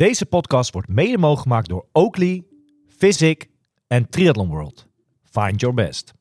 [0.00, 2.44] Deze podcast wordt mede mogelijk gemaakt door Oakley,
[2.98, 3.48] Physic
[3.86, 4.86] en Triathlon World.
[5.22, 6.12] Find your best.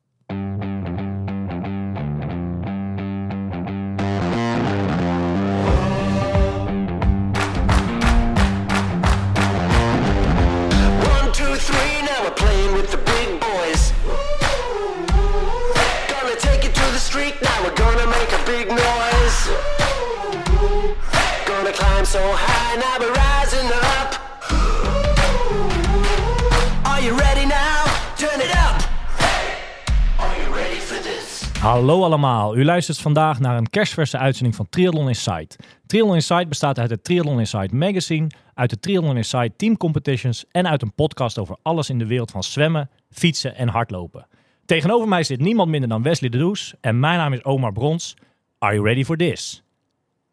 [31.89, 35.55] Hallo allemaal, u luistert vandaag naar een kerstverse uitzending van Triathlon Insight.
[35.85, 40.67] Triathlon Insight bestaat uit het Triathlon Insight magazine, uit de Triathlon Insight team competitions en
[40.67, 44.27] uit een podcast over alles in de wereld van zwemmen, fietsen en hardlopen.
[44.66, 48.16] Tegenover mij zit niemand minder dan Wesley de Does en mijn naam is Omar Brons.
[48.58, 49.63] Are you ready for this?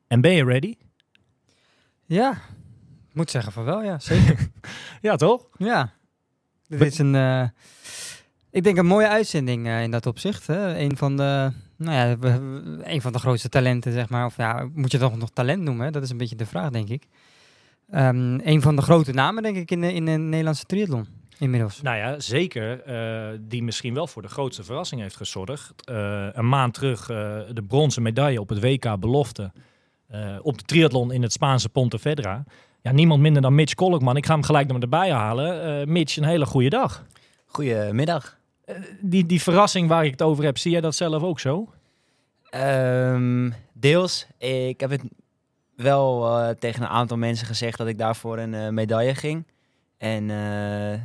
[0.07, 0.75] En ben je ready?
[2.07, 2.31] Ja,
[3.09, 4.51] ik moet zeggen van wel, ja, zeker.
[5.01, 5.47] Ja, toch?
[5.59, 5.93] ja,
[6.69, 7.49] dit is een, eh,
[8.57, 10.47] ik denk een mooie uitzending eh, in dat opzicht.
[10.47, 10.79] Hè.
[10.79, 12.17] Een van de, nou ja,
[12.93, 14.25] een van de grootste talenten, zeg maar.
[14.27, 15.85] Of ja, moet je het toch nog talent noemen?
[15.85, 15.91] Hè?
[15.91, 17.07] Dat is een beetje de vraag, denk ik.
[17.91, 21.07] Ehm, een van de grote namen, denk ik, in de, in de Nederlandse triathlon
[21.39, 21.83] inmiddels.
[21.83, 22.83] Nou ja, zeker.
[22.83, 25.73] eh, die misschien wel voor de grootste verrassing heeft gezorgd.
[25.85, 27.17] Eh, een maand terug eh,
[27.53, 29.53] de bronzen medaille op het WK belofte.
[30.09, 32.45] eh, op de triathlon in het Spaanse Pontevedra.
[32.83, 34.17] Ja, niemand minder dan Mitch Kolkman.
[34.17, 35.81] Ik ga hem gelijk nog erbij halen.
[35.81, 37.05] Eh, Mitch, een hele goede dag.
[37.47, 38.36] Goedemiddag.
[39.01, 41.73] Die, die verrassing waar ik het over heb, zie jij dat zelf ook zo?
[42.51, 44.27] Ehm deels.
[44.39, 45.03] Ik heb het
[45.77, 49.47] wel eh, tegen een aantal mensen gezegd dat ik daarvoor een eh, medaille ging.
[49.99, 51.01] En eh,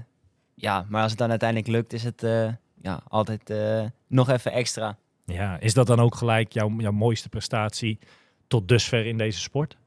[0.56, 2.48] ja, maar als het dan uiteindelijk lukt, is het eh,
[2.82, 4.98] ja, altijd eh, nog even extra.
[5.26, 8.00] Ja, is dat dan ook gelijk jouw, jouw mooiste prestatie
[8.48, 9.78] tot dusver in deze sport?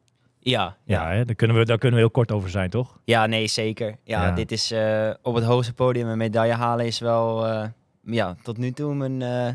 [0.47, 1.25] Ja, Ja, hè?
[1.25, 2.99] Daar, kunnen we, daar kunnen we heel kort over zijn, toch?
[3.05, 3.97] ja nee, zeker.
[4.03, 4.31] Ja, Ja.
[4.35, 7.69] dit is eh, op het hoogste podium een medaille halen is wel eh,
[8.03, 9.55] ja, tot nu toe mijn eh,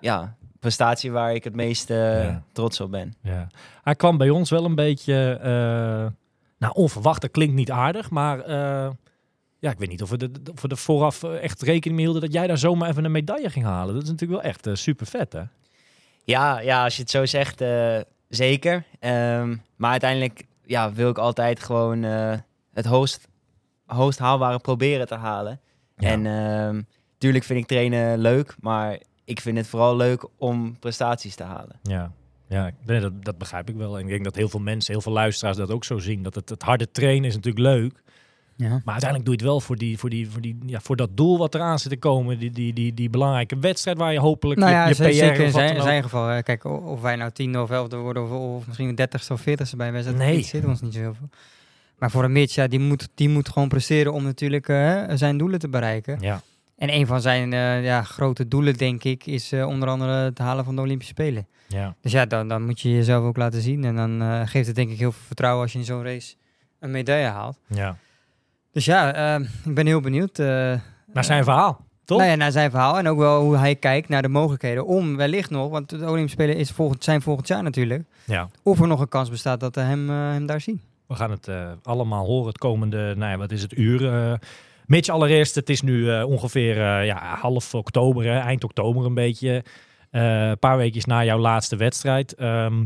[0.00, 2.42] ja, prestatie waar ik het meest Ja.
[2.52, 3.14] trots op ben.
[3.22, 3.46] Ja.
[3.82, 5.38] Hij kwam bij ons wel een beetje,
[6.58, 8.48] nou onverwacht, dat klinkt niet aardig, maar
[9.58, 12.22] ja, ik weet niet of we, de, of we er vooraf echt rekening mee hielden
[12.22, 13.94] dat jij daar zomaar even een medaille ging halen.
[13.94, 15.42] Dat is natuurlijk wel echt super vet, hè?
[16.24, 17.60] Ja, ja, als je het zo zegt,
[18.28, 18.84] zeker.
[18.98, 22.34] Ehm, maar uiteindelijk ja, wil ik altijd gewoon eh,
[22.72, 23.28] het hoogst,
[23.86, 25.60] hoogst haalbare proberen te halen.
[25.96, 26.08] Ja.
[26.08, 26.80] En ehm
[27.18, 31.78] tuurlijk vind ik trainen leuk, maar ik vind het vooral leuk om prestaties te halen.
[31.82, 32.12] Ja,
[32.48, 33.98] ja nee, dat, dat begrijp ik wel.
[33.98, 36.22] En ik denk dat heel veel mensen, heel veel luisteraars dat ook zo zien.
[36.22, 38.02] Dat het, het harde trainen is natuurlijk leuk,
[38.56, 38.68] Ja.
[38.68, 41.16] maar uiteindelijk doe je het wel voor, die, voor, die, voor, die, ja, voor dat
[41.16, 42.38] doel wat eraan zit te komen.
[42.38, 45.44] Die, die, die, die belangrijke wedstrijd waar je hopelijk Nou je, ja, je PR zeker
[45.44, 45.52] in
[45.82, 46.26] zijn, geval.
[46.26, 46.42] hè.
[46.42, 49.92] Kijk, of wij nou tiende of elfde worden of, of misschien dertigste of veertigste bij
[49.92, 50.42] wedstrijd, Nee.
[50.42, 51.28] zit ons niet zo heel veel.
[51.98, 55.38] Maar voor een Mitch, ja, die moet, die moet gewoon presteren om natuurlijk eh, zijn
[55.38, 56.18] doelen te bereiken.
[56.20, 56.42] Ja,
[56.76, 60.38] En een van zijn eh, ja, grote doelen, denk ik, is eh, onder andere het
[60.38, 61.46] halen van de Olympische Spelen.
[61.66, 61.94] ja.
[62.00, 63.84] Dus ja, dan, dan moet je jezelf ook laten zien.
[63.84, 66.34] En dan geeft het denk ik heel veel vertrouwen als je in zo'n race
[66.80, 67.58] een medaille haalt.
[67.68, 67.96] ja.
[68.76, 70.38] Dus ja, eh, ik ben heel benieuwd.
[70.38, 70.46] eh,
[71.12, 72.18] Naar zijn verhaal, toch?
[72.18, 75.16] nou ja, naar zijn verhaal en ook wel hoe hij kijkt naar de mogelijkheden om
[75.16, 78.48] wellicht nog, want de Olympische Spelen is volgend, zijn volgend jaar natuurlijk, Ja.
[78.62, 80.80] of er nog een kans bestaat dat we hem, eh, hem daar zien.
[81.06, 84.38] We gaan het eh, allemaal horen het komende, nou ja, wat is het, uur.
[84.86, 89.64] Mitch, allereerst, het is nu ongeveer ja, half oktober, hè, eind oktober een beetje.
[90.10, 92.34] Een paar weekjes na jouw laatste wedstrijd.
[92.34, 92.84] Ehm,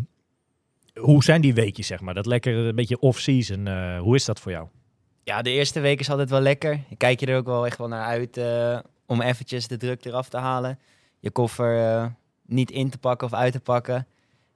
[1.00, 2.14] hoe zijn die weekjes, zeg maar?
[2.14, 3.68] Dat lekker een beetje off-season.
[3.98, 4.66] hoe is dat voor jou?
[5.22, 6.80] Ja, de eerste week is altijd wel lekker.
[6.88, 10.04] Ik kijk je er ook wel echt wel naar uit eh, om eventjes de druk
[10.04, 10.78] eraf te halen.
[11.18, 12.06] Je koffer eh,
[12.46, 14.06] niet in te pakken of uit te pakken.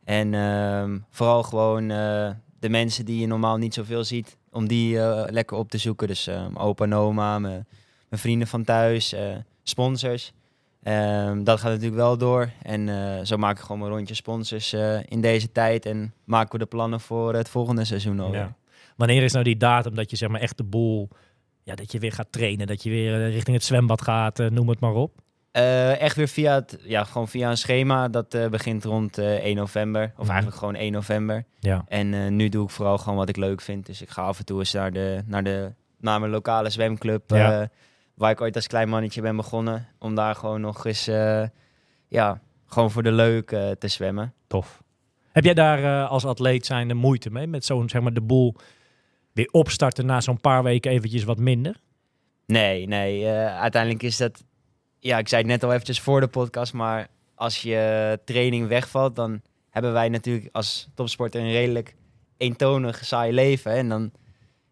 [0.04, 4.98] En ehm, vooral gewoon eh, de mensen die je normaal niet zoveel ziet, om die
[5.30, 6.08] lekker op te zoeken.
[6.08, 7.66] Dus opa oma, mijn,
[8.10, 9.14] vrienden van thuis,
[9.62, 10.32] sponsors.
[10.82, 12.50] Ehm, dat gaat natuurlijk wel door.
[12.62, 14.72] En zo maak ik gewoon mijn rondje sponsors
[15.04, 15.86] in deze tijd.
[15.86, 18.30] En maken we de plannen voor het volgende seizoen.
[18.32, 18.54] Ja.
[18.96, 21.08] Wanneer is nou die datum dat je zeg maar echt de boel,
[21.62, 24.50] ja, dat je weer gaat trainen, dat je weer eh, richting het zwembad gaat, eh,
[24.50, 25.22] noem het maar op?
[25.50, 28.08] Eh, echt weer via, het, ja, gewoon via een schema.
[28.08, 30.12] Dat begint rond eh 1 november.
[30.16, 31.44] Of eigenlijk gewoon 1 november.
[31.58, 33.86] Ja, En nu doe ik vooral gewoon wat ik leuk vind.
[33.86, 37.30] Dus ik ga af en toe eens naar, de, naar, de, naar mijn lokale zwemclub.
[37.30, 37.68] Ja.
[38.14, 39.88] waar ik ooit als klein mannetje ben begonnen.
[39.98, 41.04] Om daar gewoon nog eens,
[42.08, 43.48] ja, gewoon voor de leuk
[43.78, 44.34] te zwemmen.
[44.46, 44.82] tof.
[45.32, 48.54] Heb jij daar als atleet zijn de moeite mee met zo'n zeg maar de boel
[49.34, 51.80] weer opstarten na zo'n paar weken eventjes wat minder?
[52.46, 53.26] Nee, nee.
[53.26, 54.44] eh, uiteindelijk is dat...
[54.98, 59.16] Ja, ik zei het net al eventjes voor de podcast, maar als je training wegvalt,
[59.16, 59.40] dan
[59.70, 61.94] hebben wij natuurlijk als topsporter een redelijk
[62.36, 63.72] eentonig saai leven.
[63.72, 64.12] En dan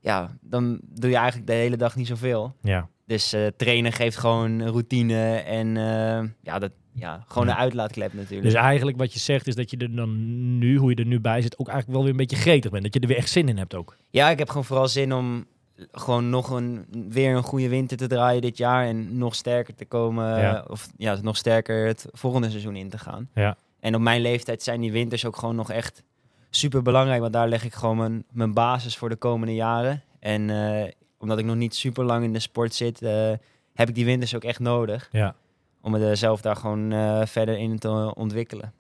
[0.03, 2.56] ja, dan doe je eigenlijk de hele dag niet zoveel.
[2.62, 2.88] Ja.
[3.06, 8.43] Dus eh, trainen geeft gewoon routine en eh, ja, dat, ja, gewoon een uitlaatklep natuurlijk.
[8.43, 11.21] Dus eigenlijk wat je zegt is dat je er dan nu, hoe je er nu
[11.21, 12.83] bij zit, ook eigenlijk wel weer een beetje gretig bent.
[12.83, 13.97] Dat je er weer echt zin in hebt ook.
[14.11, 15.47] Ja, ik heb gewoon vooral zin om
[15.93, 18.87] gewoon nog een, weer een goede winter te draaien dit jaar.
[18.87, 20.41] En nog sterker te komen.
[20.41, 20.65] Ja.
[20.69, 23.29] Of ja, nog sterker het volgende seizoen in te gaan.
[23.35, 23.56] Ja.
[23.81, 26.03] En op mijn leeftijd zijn die winters ook gewoon nog echt
[26.50, 27.21] super belangrijk.
[27.21, 30.03] Want daar leg ik gewoon mijn, mijn basis voor de komende jaren.
[30.21, 33.33] En eh, omdat ik nog niet super lang in de sport zit, eh,
[33.75, 35.09] heb ik die winters ook echt nodig.
[35.12, 35.35] Ja.
[35.82, 38.73] Om mezelf daar gewoon eh, verder in te ontwikkelen.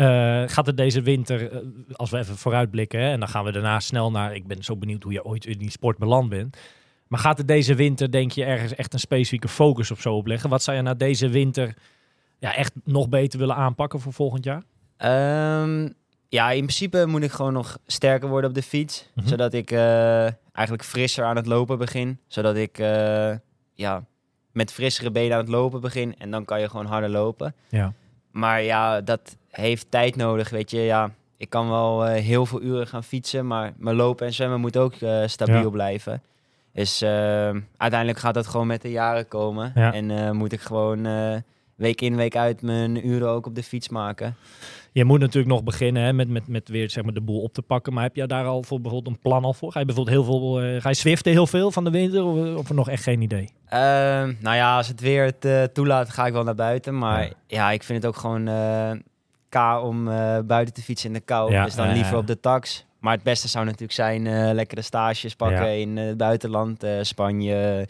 [0.00, 1.58] Eh, gaat het deze winter, eh,
[1.92, 4.76] als we even vooruitblikken, hè, en dan gaan we daarna snel naar, ik ben zo
[4.76, 6.56] benieuwd hoe je ooit in die sport beland bent.
[7.08, 10.50] Maar gaat het deze winter, denk je, ergens echt een specifieke focus of zo opleggen?
[10.50, 11.76] Wat zou je na deze winter
[12.38, 14.62] ja, echt nog beter willen aanpakken voor volgend jaar?
[14.96, 15.88] Ehm,
[16.28, 19.10] ja, in principe moet ik gewoon nog sterker worden op de fiets.
[19.14, 19.26] Mhm.
[19.28, 20.22] Zodat ik eh,
[20.52, 22.20] eigenlijk frisser aan het lopen begin.
[22.26, 23.34] Zodat ik eh,
[23.74, 24.04] ja,
[24.52, 26.14] met frissere benen aan het lopen begin.
[26.18, 27.54] En dan kan je gewoon harder lopen.
[27.68, 27.92] Ja.
[28.30, 30.78] Maar ja, dat heeft tijd nodig, weet je.
[30.80, 33.46] Ja, ik kan wel eh, heel veel uren gaan fietsen.
[33.46, 35.68] Maar mijn lopen en zwemmen moet ook eh, stabiel Ja.
[35.68, 36.22] blijven.
[36.72, 37.10] Dus eh,
[37.76, 39.72] uiteindelijk gaat dat gewoon met de jaren komen.
[39.74, 39.92] Ja.
[39.92, 41.02] En eh, moet ik gewoon
[41.74, 44.36] week in, week uit mijn uren ook op de fiets maken.
[44.92, 47.52] Je moet natuurlijk nog beginnen hè, met, met, met weer zeg maar, de boel op
[47.52, 47.92] te pakken.
[47.92, 49.72] Maar heb je daar al voor bijvoorbeeld een plan al voor?
[49.72, 52.56] Ga je bijvoorbeeld heel veel, eh, ga je zwiften heel veel van de winter of,
[52.56, 53.48] of nog echt geen idee?
[53.68, 56.98] Ehm, nou ja, als het weer het eh, toelaat, ga ik wel naar buiten.
[56.98, 57.32] Maar Ja.
[57.46, 58.90] ja, ik vind het ook gewoon eh
[59.48, 60.04] K om
[60.46, 61.52] buiten te fietsen in de kou.
[61.52, 62.86] Ja, dus dan liever op de tax.
[62.98, 65.80] Maar het beste zou natuurlijk zijn lekkere stages pakken Ja.
[65.80, 66.86] in het buitenland.
[67.02, 67.86] Spanje.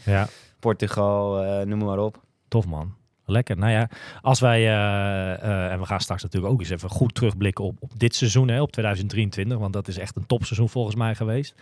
[0.61, 2.21] Portugal, noem maar op.
[2.49, 2.95] Tof man.
[3.31, 3.57] Lekker.
[3.57, 3.89] Nou ja,
[4.21, 7.77] als wij, eh, eh, en we gaan straks natuurlijk ook eens even goed terugblikken op,
[7.97, 11.55] dit seizoen, hè, op 2023, want dat is echt een topseizoen volgens mij geweest.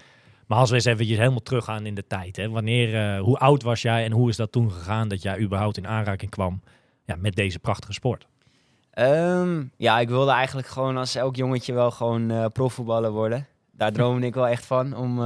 [0.47, 3.63] Maar als we eens eventjes helemaal teruggaan in de tijd, hè, wanneer, eh, hoe oud
[3.63, 6.61] was jij en hoe is dat toen gegaan dat jij überhaupt in aanraking kwam
[7.05, 8.27] ja, met deze prachtige sport?
[8.91, 13.47] Ehm, ja, ik wilde eigenlijk gewoon als elk jongetje wel gewoon eh profvoetballer worden.
[13.73, 15.21] Daar droomde ik wel echt van, om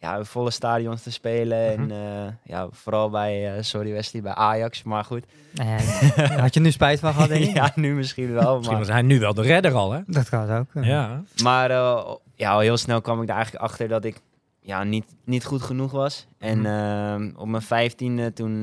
[0.00, 1.80] ja, volle stadions te spelen.
[1.80, 1.90] Mhm.
[1.90, 4.82] En eh, ja, vooral bij, eh, sorry Wesley, bij Ajax.
[4.82, 5.24] Maar goed,
[6.40, 7.54] had je nu spijt van gehad, denk ik?
[7.54, 8.54] ja, nu misschien wel.
[8.54, 10.00] Misschien Maar, was hij nu wel de redder al, hè?
[10.06, 10.66] Dat kan ook.
[10.84, 11.22] Ja.
[11.42, 14.20] maar eh, ja, al heel snel kwam ik er eigenlijk achter dat ik
[14.62, 16.26] ja, niet, niet goed genoeg was.
[16.38, 16.66] En Mhm.
[16.66, 18.62] ehm, op mijn vijftiende toen...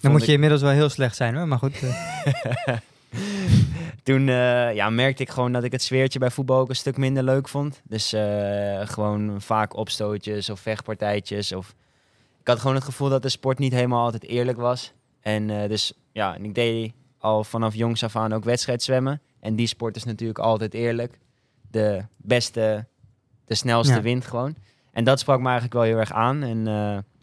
[0.00, 1.82] Dan moet ik- je inmiddels wel heel slecht zijn hoor, maar goed.
[4.02, 6.96] Toen eh, ja, merkte ik gewoon dat ik het sfeertje bij voetbal ook een stuk
[6.96, 7.80] minder leuk vond.
[7.84, 11.52] Dus eh, gewoon vaak opstootjes of vechtpartijtjes.
[11.52, 11.74] Of...
[12.40, 14.92] Ik had gewoon het gevoel dat de sport niet helemaal altijd eerlijk was.
[15.20, 19.20] En eh, dus ja, en ik deed al vanaf jongs af aan ook wedstrijdzwemmen.
[19.40, 21.18] En die sport is natuurlijk altijd eerlijk.
[21.70, 22.86] De beste,
[23.44, 24.02] de snelste Ja.
[24.02, 24.54] wint gewoon.
[24.92, 26.42] En dat sprak me eigenlijk wel heel erg aan.
[26.42, 26.64] En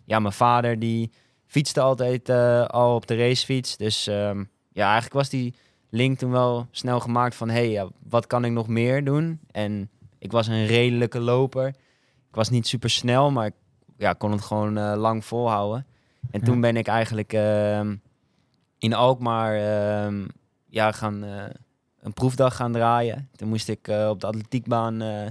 [0.06, 1.12] ja, mijn vader die
[1.46, 2.30] fietste altijd
[2.70, 3.78] al op de racefiets.
[3.78, 5.54] Dus ehm, ja, eigenlijk was die
[5.96, 7.50] link toen wel snel gemaakt van...
[7.50, 9.40] hé, hey, ja, wat kan ik nog meer doen?
[9.52, 11.68] En ik was een redelijke loper.
[12.30, 13.54] Ik was niet super snel, maar ik
[13.98, 15.86] ja, kon het gewoon eh, lang volhouden.
[16.32, 16.46] En Ja.
[16.46, 17.96] toen ben ik eigenlijk ehm,
[18.78, 20.26] in Alkmaar ehm,
[20.68, 21.44] ja, gaan, eh,
[22.02, 23.30] een proefdag gaan draaien.
[23.36, 25.26] Toen moest ik eh, op de atletiekbaan eh,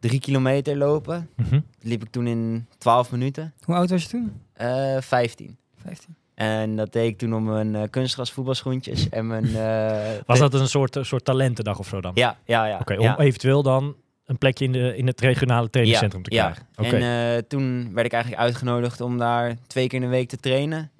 [0.00, 1.28] drie kilometer lopen.
[1.36, 1.60] Mhm.
[1.80, 3.54] Liep ik toen in 12 minuten.
[3.64, 4.40] Hoe oud was je toen?
[4.52, 5.56] Eh 15.
[5.76, 6.16] 15.
[6.40, 9.44] En dat deed ik toen op mijn eh kunstgras voetbalschoentjes en mijn...
[9.56, 12.12] eh, Was dat een soort, een soort talentendag of zo dan?
[12.14, 12.78] Ja, ja, ja.
[12.80, 13.14] Oké, ja.
[13.14, 16.50] om eventueel dan een plekje in, de, in het regionale trainingscentrum te ja.
[16.50, 16.66] krijgen.
[16.76, 17.06] Oké.
[17.06, 20.36] En eh, toen werd ik eigenlijk uitgenodigd om daar twee keer in de week te
[20.36, 20.90] trainen.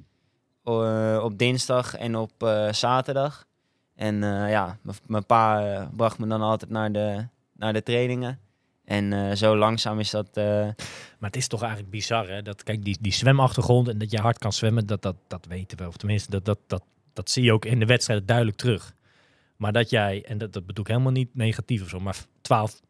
[1.22, 3.46] Op dinsdag en op eh, zaterdag.
[3.94, 8.38] En eh, ja, mijn pa eh, bracht me dan altijd naar de, naar de trainingen.
[8.90, 10.28] En eh, zo langzaam is dat...
[10.36, 10.44] eh,
[11.18, 12.42] Maar het is toch eigenlijk bizar, hè?
[12.42, 15.78] Dat, kijk, die, die zwemachtergrond en dat je hard kan zwemmen, dat, dat, dat weten
[15.78, 15.86] we.
[15.86, 16.82] Of tenminste, dat, dat, dat,
[17.12, 18.94] dat zie je ook in de wedstrijden duidelijk terug.
[19.56, 22.80] Maar dat jij, en dat, dat bedoel ik helemaal niet negatief of zo, maar 12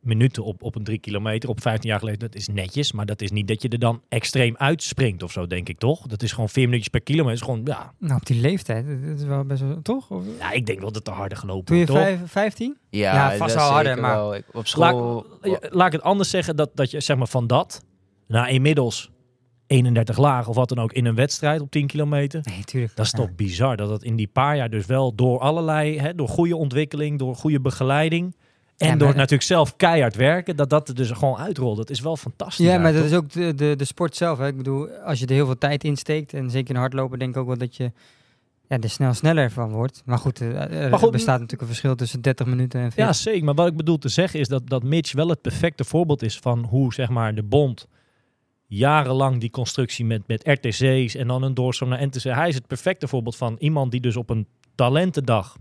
[0.00, 2.92] minuten op, op een drie kilometer op 15 jaar geleden, dat is netjes.
[2.92, 6.06] Maar dat is niet dat je er dan extreem uitspringt of zo, denk ik toch?
[6.06, 7.34] Dat is gewoon vier minuutjes per kilometer.
[7.38, 10.10] is gewoon, ja, Nou, op die leeftijd, dat dat is wel best wel, toch?
[10.10, 12.16] Of, ja, ik denk wel dat er harder gelopen toen je wordt, toch?
[12.16, 12.76] vijf, 15?
[12.90, 14.40] ja, Ja, vast dat wel harder, maar- wel.
[14.52, 15.26] Op school...
[15.70, 17.84] Laat, ik het anders zeggen, dat, dat je zeg maar van dat,
[18.26, 19.10] naar inmiddels
[19.66, 22.40] 31 laag of wat dan ook in een wedstrijd op 10 kilometer.
[22.44, 22.96] Nee, tuurlijk.
[22.96, 23.18] Dat is Ja.
[23.18, 26.56] toch bizar dat het in die paar jaar dus wel door allerlei, hè, door goede
[26.56, 28.36] ontwikkeling, door goede begeleiding
[28.80, 31.76] en Ja, door natuurlijk zelf keihard werken, dat dat er dus gewoon uitrolt.
[31.76, 32.66] Dat is wel fantastisch.
[32.66, 34.38] Ja, maar dat is ook de, de, de sport zelf.
[34.38, 34.46] Hè.
[34.46, 37.34] Ik bedoel, als je er heel veel tijd in steekt, en zeker in hardlopen, denk
[37.34, 37.92] ik ook wel dat je
[38.68, 40.02] ja, er snel sneller van wordt.
[40.04, 43.04] Maar goed, eh, er Maar goed, bestaat natuurlijk een verschil tussen 30 minuten en 40.
[43.04, 43.44] Ja, zeker.
[43.44, 46.38] Maar wat ik bedoel te zeggen is dat, dat Mitch wel het perfecte voorbeeld is
[46.38, 47.86] van hoe zeg maar, de bond
[48.66, 52.22] jarenlang die constructie met, met RTC's en dan een doorstroom naar NTC.
[52.22, 55.56] Hij is het perfecte voorbeeld van iemand die dus op een talentendag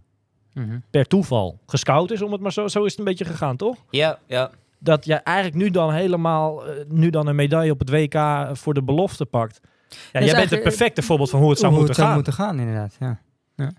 [0.65, 0.77] Mhm.
[0.89, 3.75] per toeval gescout is, om het maar zo, zo is het een beetje gegaan, toch?
[3.89, 4.51] Ja, ja.
[4.79, 8.73] Dat jij eigenlijk nu dan helemaal, eh, nu dan een medaille op het WK voor
[8.73, 9.59] de belofte pakt.
[10.11, 12.47] Ja, jij bent het perfecte voorbeeld van hoe het zou Hoe moeten het zou gaan.
[12.49, 12.95] moeten gaan, inderdaad.
[12.99, 13.19] Ja.
[13.55, 13.71] Ja,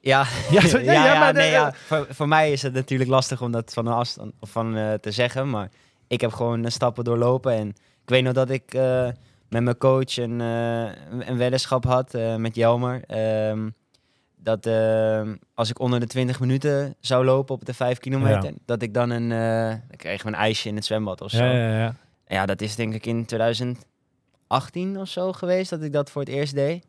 [0.00, 0.24] Ja,
[0.60, 1.72] ja, ja, ja, ja, maar nee, de- ja.
[1.74, 4.92] Voor, voor mij is het natuurlijk lastig om dat van een afstand of van eh,
[4.94, 5.68] te zeggen, maar
[6.06, 7.68] ik heb gewoon stappen doorlopen en
[8.02, 9.08] ik weet nog dat ik eh,
[9.48, 13.02] met mijn coach een, een- weddenschap had eh, met Jelmer.
[13.06, 13.68] ehm,
[14.46, 18.56] dat ehm, als ik onder de 20 minuten zou lopen op de 5 kilometer, Ja.
[18.64, 19.28] dat ik dan een,
[19.88, 21.44] dan kreeg een ijsje in het zwembad of zo.
[21.44, 21.94] ja, ja, ja.
[22.26, 26.30] Ja, dat is denk ik in 2018 of zo geweest dat ik dat voor het
[26.30, 26.86] eerst deed.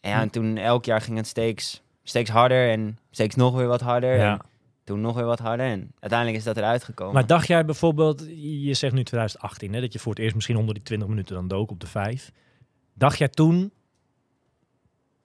[0.00, 3.66] En ja, en toen elk jaar ging het steeds, steeds harder en steeds nog weer
[3.66, 4.16] wat harder.
[4.16, 4.32] Ja.
[4.32, 4.40] En
[4.84, 7.14] toen nog weer wat harder en uiteindelijk is dat eruit gekomen.
[7.14, 8.24] Maar dacht jij bijvoorbeeld,
[8.62, 11.34] je zegt nu 2018, hè, dat je voor het eerst misschien onder die 20 minuten
[11.34, 12.30] dan dook op de 5.
[12.94, 13.72] Dacht jij toen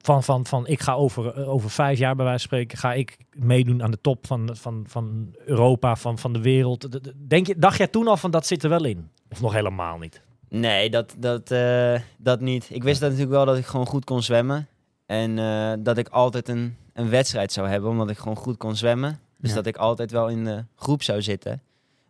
[0.01, 2.93] van, van, van ik ga over, eh, over vijf jaar bij wijze van spreken, ga
[2.93, 6.99] ik meedoen aan de top van, van, van Europa, van, van de wereld.
[7.27, 9.09] Denk je, dacht jij toen al van dat zit er wel in?
[9.29, 10.21] Of nog helemaal niet?
[10.49, 12.67] Nee, dat, dat, eh, dat niet.
[12.71, 14.67] Ik wist dat natuurlijk wel dat ik gewoon goed kon zwemmen.
[15.05, 18.75] En eh, dat ik altijd een, een wedstrijd zou hebben, omdat ik gewoon goed kon
[18.75, 19.19] zwemmen.
[19.37, 19.55] Dus Ja.
[19.55, 21.61] dat ik altijd wel in de groep zou zitten.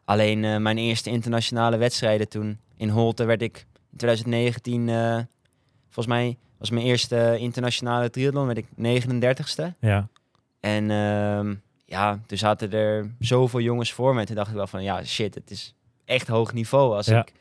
[0.05, 5.19] Alleen mijn eerste internationale wedstrijden toen in Holte werd ik in 2019, eh,
[5.84, 9.73] volgens mij was mijn eerste internationale triathlon, werd ik 39ste.
[9.79, 10.07] Ja.
[10.59, 14.19] En ehm, ja, toen zaten er zoveel jongens voor me.
[14.19, 15.75] En toen dacht ik wel van, ja, shit, het is
[16.05, 16.95] echt hoog niveau.
[16.95, 17.19] Als Ja.
[17.21, 17.33] ik,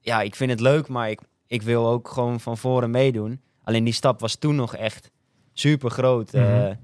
[0.00, 3.40] ja, ik vind het leuk, maar ik, ik wil ook gewoon van voren meedoen.
[3.64, 5.10] Alleen die stap was toen nog echt
[5.52, 6.32] super groot.
[6.32, 6.74] Mhm.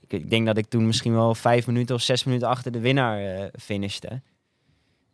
[0.00, 2.80] ik, ik denk dat ik toen misschien wel vijf minuten of zes minuten achter de
[2.80, 4.22] winnaar eh finishte.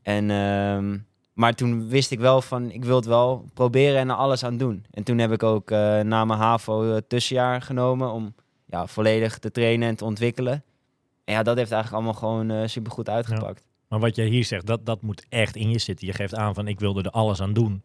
[0.02, 0.98] En, ehm,
[1.34, 4.56] maar toen wist ik wel van, ik wil het wel proberen en er alles aan
[4.56, 4.84] doen.
[4.90, 8.34] En toen heb ik ook eh, na mijn HAVO eh, tussenjaar genomen om
[8.66, 10.64] ja, volledig te trainen en te ontwikkelen.
[11.24, 13.64] En ja, dat heeft eigenlijk allemaal gewoon eh super goed uitgepakt.
[13.88, 16.06] Maar wat jij hier zegt, dat, dat moet echt in je zitten.
[16.06, 17.82] Je geeft aan van ik wilde er alles aan doen.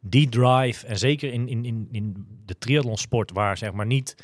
[0.00, 4.16] Die drive, en zeker in, in, in, in de triathlonsport, waar zeg maar niet...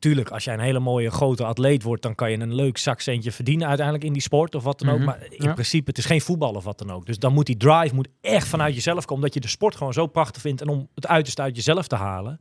[0.00, 3.32] Tuurlijk, als jij een hele mooie grote atleet wordt, dan kan je een leuk zakcentje
[3.32, 4.96] verdienen uiteindelijk in die sport of wat dan ook.
[4.96, 5.52] Mhm, Maar in ja.
[5.52, 7.06] principe, het is geen voetbal of wat dan ook.
[7.06, 9.92] Dus dan moet die drive moet echt vanuit jezelf komen, omdat je de sport gewoon
[9.92, 12.38] zo prachtig vindt en om het uiterste uit jezelf te halen.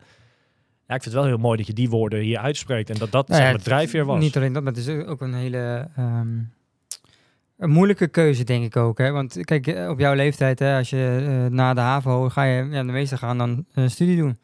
[0.88, 3.12] Ja, ik vind het wel heel mooi dat je die woorden hier uitspreekt en dat
[3.12, 4.20] dat Nou ja, het drijfveer was.
[4.20, 6.38] Niet alleen dat, maar het is ook een hele ehm,
[7.58, 8.98] een moeilijke keuze, denk ik ook.
[8.98, 9.12] Hè?
[9.12, 12.66] Want kijk, eh, op jouw leeftijd, hè, als je eh, na de HAVO ga je,
[12.70, 14.38] ja, de meesten gaan dan een studie doen.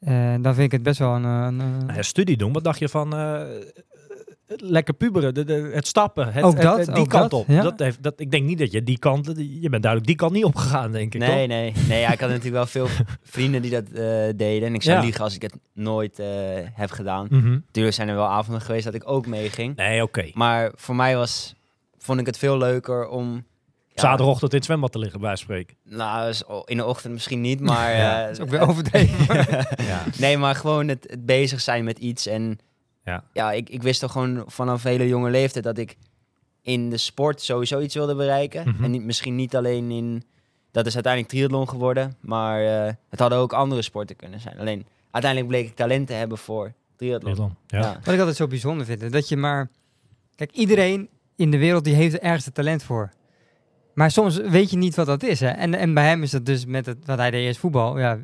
[0.00, 1.24] Eh, dan vind ik het best wel een...
[1.24, 2.52] een, een- Nou ja, studie doen.
[2.52, 3.42] Wat dacht je van eh,
[4.56, 7.48] lekker puberen, de, de, het stappen, het, Ook dat, het- die ook kant dat, op.
[7.48, 7.62] ja.
[7.62, 10.32] Dat heeft, dat, ik denk niet dat je die kant, je bent duidelijk die kant
[10.32, 11.20] niet opgegaan, denk ik.
[11.20, 11.36] Nee, toch?
[11.48, 12.00] nee, nee.
[12.00, 12.86] Ja, ik had natuurlijk wel veel
[13.22, 13.94] vrienden die dat eh,
[14.36, 14.68] deden.
[14.68, 15.02] En ik zou Ja.
[15.02, 16.26] liegen als ik het nooit eh,
[16.72, 17.26] heb gedaan.
[17.30, 17.50] Mhm.
[17.50, 19.76] Natuurlijk zijn er wel avonden geweest dat ik ook meeging.
[19.76, 20.30] Nee, oké.
[20.34, 21.54] Maar voor mij was,
[21.98, 23.44] vond ik het veel leuker om...
[24.00, 25.76] ja, Zaterdagochtend in het zwembad te liggen, bij spreken.
[25.84, 27.96] Nou, in de ochtend misschien niet, maar...
[27.96, 29.36] Ja, eh, dat is ook weer overdreven.
[29.86, 30.04] Ja.
[30.18, 32.26] Nee, maar gewoon het, het bezig zijn met iets.
[32.26, 32.58] En
[33.04, 33.24] Ja.
[33.32, 35.96] ja, ik, ik wist toch gewoon vanaf hele jonge leeftijd dat ik
[36.62, 38.68] in de sport sowieso iets wilde bereiken.
[38.68, 38.84] Mhm.
[38.84, 40.22] En niet, misschien niet alleen in...
[40.70, 42.16] Dat is uiteindelijk triathlon geworden.
[42.20, 44.58] Maar eh, het hadden ook andere sporten kunnen zijn.
[44.58, 47.34] Alleen uiteindelijk bleek ik talent te hebben voor triathlon.
[47.34, 47.78] Triathlon, Ja.
[47.78, 48.00] Ja.
[48.04, 49.68] Wat ik altijd zo bijzonder vind, dat je maar...
[50.34, 53.10] Kijk, iedereen in de wereld die heeft er ergens een talent voor.
[53.98, 55.40] Maar soms weet je niet wat dat is.
[55.40, 55.48] Hè?
[55.48, 57.98] En, en bij hem is dat dus met het, wat hij deed eerst voetbal.
[57.98, 58.18] Ja,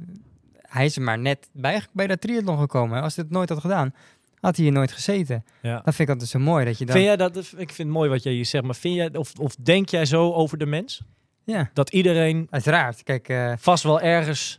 [0.60, 3.02] hij is er maar net bij, bij dat triathlon gekomen.
[3.02, 3.94] Als hij het nooit had gedaan,
[4.40, 5.44] had hij hier nooit gezeten.
[5.62, 5.74] Ja.
[5.74, 6.64] Dat vind ik altijd zo mooi.
[6.64, 8.74] Dat je dan, Vind jij dat, ik vind het mooi wat jij hier zegt, maar
[8.74, 11.02] vind jij, of, of denk jij zo over de mens?
[11.44, 13.02] Ja, Dat iedereen uiteraard.
[13.02, 14.58] Kijk, eh, vast wel ergens...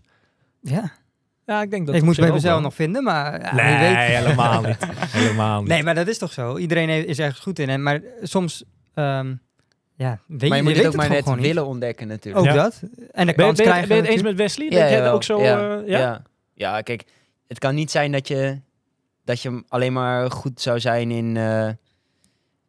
[0.62, 0.92] ja.
[1.46, 2.62] Ja, ik denk dat ik zich bij mezelf wel.
[2.62, 3.98] nog vinden, maar ja, Nee, weet.
[3.98, 4.78] helemaal niet.
[5.20, 5.70] helemaal niet.
[5.70, 6.58] Nee, maar dat is toch zo.
[6.58, 7.70] Iedereen is ergens goed in.
[7.70, 9.34] En, maar soms, ehm,
[9.96, 11.46] ja, weet Maar je moet het ook maar net gewoon niet.
[11.48, 12.46] willen ontdekken natuurlijk.
[12.46, 12.64] Ook Ja.
[12.64, 12.82] dat.
[12.82, 13.88] En de ben, je- kans ben, je- krijgen.
[13.88, 14.70] ben je het eens met Wesley?
[14.70, 15.14] dat jij jawel.
[15.14, 15.42] ook zo...
[15.42, 15.78] ja.
[15.82, 16.00] eh, ja?
[16.00, 16.22] ja.
[16.54, 17.04] Ja, kijk,
[17.48, 18.60] het kan niet zijn dat je,
[19.26, 21.70] dat je alleen maar goed zou zijn in eh,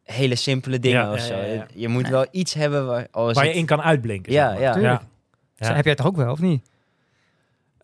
[0.03, 1.35] hele simpele dingen Ja, of ja, zo.
[1.35, 1.65] ja, ja.
[1.73, 3.07] Je moet wel iets hebben waar...
[3.11, 4.33] Waar je het- in kan uitblinken.
[4.33, 4.63] Ja, zeg maar.
[4.63, 4.73] ja.
[4.73, 5.01] Tuurlijk.
[5.55, 5.75] Ja.
[5.75, 6.65] Heb jij toch ook wel, of niet?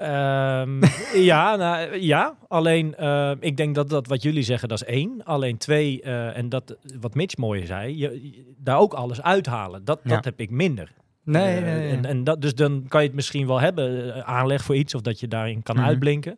[0.03, 0.81] Ehm,
[1.31, 5.23] ja, nou, ja, alleen eh, ik denk dat dat wat jullie zeggen, dat is één.
[5.23, 9.85] Alleen twee, eh, en dat wat Mitch mooi zei, je, je- daar ook alles uithalen.
[9.85, 10.15] Dat, Ja.
[10.15, 10.91] dat heb ik minder.
[11.23, 11.89] Nee, Eh, nee, nee.
[11.91, 14.95] En, en dat, dus dan kan je het misschien wel hebben, eh, aanleg voor iets,
[14.95, 15.85] of dat je daarin kan Mhm.
[15.85, 16.37] uitblinken.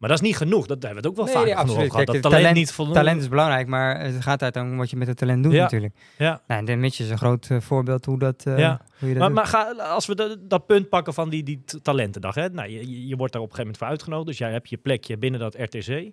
[0.00, 0.66] Maar dat is niet genoeg.
[0.66, 1.90] Dat hebben we het ook wel Nee, vaak nee, genoeg over absoluut.
[2.06, 2.06] gehad.
[2.06, 3.00] Dat talent, talent- niet voldoende.
[3.00, 5.62] Talent is belangrijk, maar het gaat uit om wat je met het talent doet Ja.
[5.62, 5.94] natuurlijk.
[6.18, 6.40] Ja.
[6.46, 8.80] Nou, en Dan Mitch is een groot eh, voorbeeld hoe, dat, eh, Ja.
[8.98, 11.64] hoe je dat Maar, maar ga, als we de- dat punt pakken van die, die
[11.82, 12.34] talentendag.
[12.34, 12.48] Hè?
[12.48, 14.26] Nou, je, je- wordt daar op een gegeven moment voor uitgenodigd.
[14.26, 16.10] Dus jij hebt je plekje binnen dat RTC.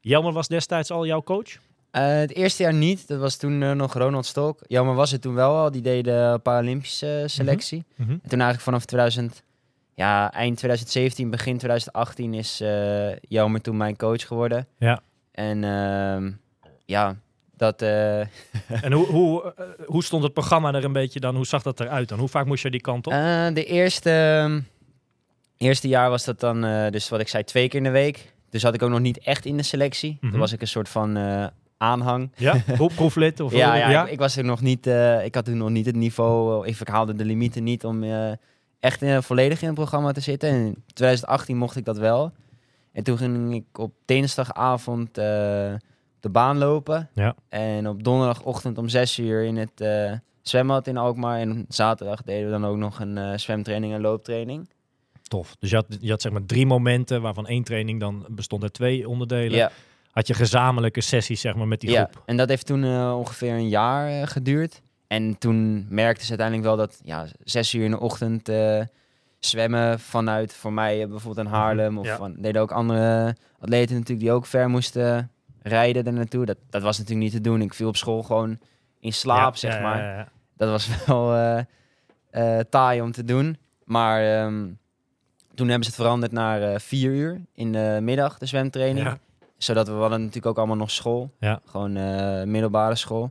[0.00, 1.48] Jelmer was destijds al jouw coach.
[1.90, 3.08] Eh, het eerste jaar niet.
[3.08, 4.58] Dat was toen nog Ronald Stok.
[4.66, 5.70] Jammer was het toen wel al.
[5.70, 7.84] Die deed de Paralympische selectie.
[7.96, 9.42] En toen eigenlijk vanaf 2000,
[9.98, 12.58] ja, eind 2017, begin 2018 is
[13.28, 14.66] Jelmer toen mijn coach geworden.
[14.78, 15.00] Ja.
[15.32, 16.30] En ehm,
[16.84, 17.16] ja,
[17.56, 17.82] dat...
[17.82, 18.20] eh,
[18.86, 21.36] En hoe, hoe, eh, hoe stond het programma er een beetje dan?
[21.36, 22.18] Hoe zag dat eruit dan?
[22.18, 23.12] Hoe vaak moest je die kant op?
[23.54, 24.60] De eerste, ehm,
[25.56, 28.32] eerste jaar was dat dan, dus wat ik zei, twee keer in de week.
[28.50, 30.16] Dus had ik ook nog niet echt in de selectie.
[30.20, 30.30] Mhm.
[30.30, 31.16] Toen was ik een soort van
[31.78, 32.30] aanhang.
[32.36, 32.56] Ja?
[32.76, 33.40] Pro- Proeflid?
[33.40, 34.04] Of ja, ja, ja?
[34.04, 34.86] Ik, ik was er nog niet,
[35.24, 38.04] ik had toen nog niet het niveau, ik haalde de limieten niet om
[38.80, 40.48] echt eh, volledig in het programma te zitten.
[40.48, 42.32] En in 2018 mocht ik dat wel.
[42.92, 45.24] En toen ging ik op dinsdagavond eh,
[46.20, 47.10] de baan lopen.
[47.14, 47.34] Ja.
[47.48, 51.38] En op donderdagochtend om 6 uur in het eh, zwembad in Alkmaar.
[51.38, 54.70] En zaterdag deden we dan ook nog een zwemtraining en looptraining.
[55.22, 55.56] Tof.
[55.58, 58.72] Dus je had, je had zeg maar drie momenten, waarvan één training dan bestond uit
[58.72, 59.56] twee onderdelen.
[59.56, 59.70] Ja,
[60.10, 62.08] Had je gezamenlijke sessies zeg maar met die ja.
[62.10, 62.22] groep.
[62.26, 64.82] en dat heeft toen ongeveer een jaar geduurd.
[65.08, 68.80] En toen merkte ze uiteindelijk wel dat ja, zes uur in de ochtend eh,
[69.38, 71.98] zwemmen vanuit voor mij eh, bijvoorbeeld in Haarlem.
[71.98, 72.16] Of Ja.
[72.16, 75.30] van, deden ook andere atleten natuurlijk die ook ver moesten
[75.62, 76.44] rijden er naartoe.
[76.44, 77.62] Dat, dat was natuurlijk niet te doen.
[77.62, 78.58] Ik viel op school gewoon
[79.00, 80.28] in slaap, Ja, zeg maar.
[80.56, 81.34] Dat was wel
[82.30, 83.58] eh, taai om te doen.
[83.84, 84.66] Maar ehm,
[85.54, 89.18] toen hebben ze het veranderd naar vier uur in de middag, de zwemtraining.
[89.56, 91.30] Zodat we, hadden natuurlijk ook allemaal nog school.
[91.64, 91.92] Gewoon
[92.50, 93.30] middelbare school.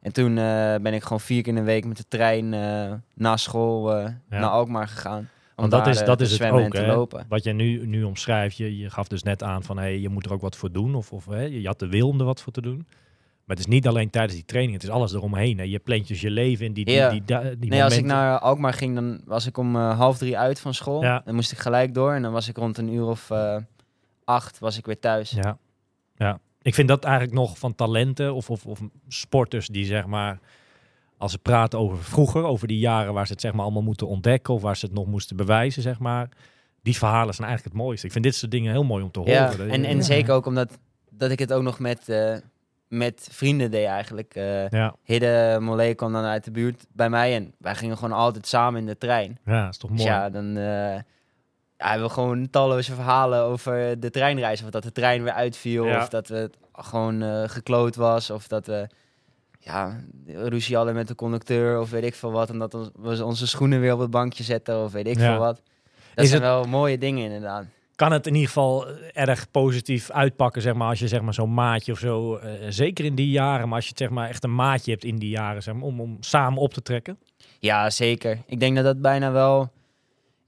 [0.00, 2.92] En toen eh, ben ik gewoon vier keer in de week met de trein eh,
[3.14, 4.38] na school eh, Ja.
[4.38, 5.28] naar Alkmaar gegaan.
[5.54, 6.86] Want dat is, dat is het ook, en te hè?
[6.86, 7.26] lopen.
[7.28, 10.26] Wat je nu, nu omschrijft, je, je gaf dus net aan van hey, je moet
[10.26, 10.94] er ook wat voor doen.
[10.94, 12.86] Of, of hè, je had de wil om er wat voor te doen.
[13.44, 15.58] Maar het is niet alleen tijdens die training, het is alles eromheen.
[15.58, 15.64] Hè.
[15.64, 17.10] Je plant dus je leven in die, die, Ja.
[17.10, 20.38] die, die, die Nee, als ik naar Alkmaar ging, dan was ik om half drie
[20.38, 21.02] uit van school.
[21.02, 21.22] Ja.
[21.24, 23.30] Dan moest ik gelijk door en dan was ik rond een uur of
[24.24, 25.30] acht was ik weer thuis.
[25.30, 25.58] Ja.
[26.16, 30.38] ja, ik vind dat eigenlijk nog van talenten of, of, of sporters die zeg maar,
[31.16, 34.06] als ze praten over vroeger, over die jaren waar ze het zeg maar allemaal moeten
[34.08, 36.28] ontdekken of waar ze het nog moesten bewijzen, zeg maar.
[36.82, 38.06] Die verhalen zijn eigenlijk het mooiste.
[38.06, 39.34] Ik vind dit soort dingen heel mooi om te horen.
[39.34, 40.02] Ja, en, en Ja.
[40.02, 40.78] zeker ook omdat
[41.10, 42.36] dat ik het ook nog met, eh,
[42.88, 44.34] met vrienden deed eigenlijk.
[44.34, 48.18] Eh ja, Hidde Mollet kwam dan uit de buurt bij mij en wij gingen gewoon
[48.18, 49.38] altijd samen in de trein.
[49.44, 50.10] ja, dat is toch Dus mooi.
[50.12, 50.98] ja, dan eh
[51.78, 54.62] ja, hebben we gewoon talloze verhalen over de treinreis.
[54.62, 56.00] Of dat de trein weer uitviel, Ja.
[56.02, 58.86] of dat het gewoon eh, gekloot was, of dat we
[59.60, 62.50] ja, ruzie hadden met de conducteur, of weet ik veel wat.
[62.50, 65.30] En dat we onze schoenen weer op het bankje zetten, of weet ik Ja.
[65.30, 65.62] veel wat.
[66.14, 67.64] Dat Is zijn het- wel mooie dingen inderdaad.
[67.94, 71.54] kan het in ieder geval erg positief uitpakken, zeg maar, als je zeg maar zo'n
[71.54, 74.54] maatje of zo, eh, zeker in die jaren, maar als je zeg maar echt een
[74.54, 77.18] maatje hebt in die jaren, zeg maar, om, om samen op te trekken.
[77.58, 78.38] Ja, zeker.
[78.46, 79.70] Ik denk dat dat bijna wel...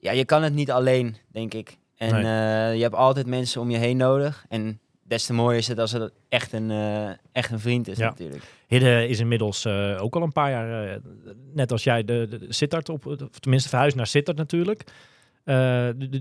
[0.01, 1.79] Ja, je kan het niet alleen, denk ik.
[1.97, 2.23] En Nee.
[2.25, 4.45] eh, je hebt altijd mensen om je heen nodig.
[4.49, 7.99] En des te mooier is het als het echt een, eh, echt een vriend is
[7.99, 8.09] Ja.
[8.09, 8.43] natuurlijk.
[8.67, 10.99] Hidde is inmiddels eh, ook al een paar jaar,
[11.55, 14.85] net als jij, de, de, Sittard op, of tenminste verhuisd naar Sittard natuurlijk.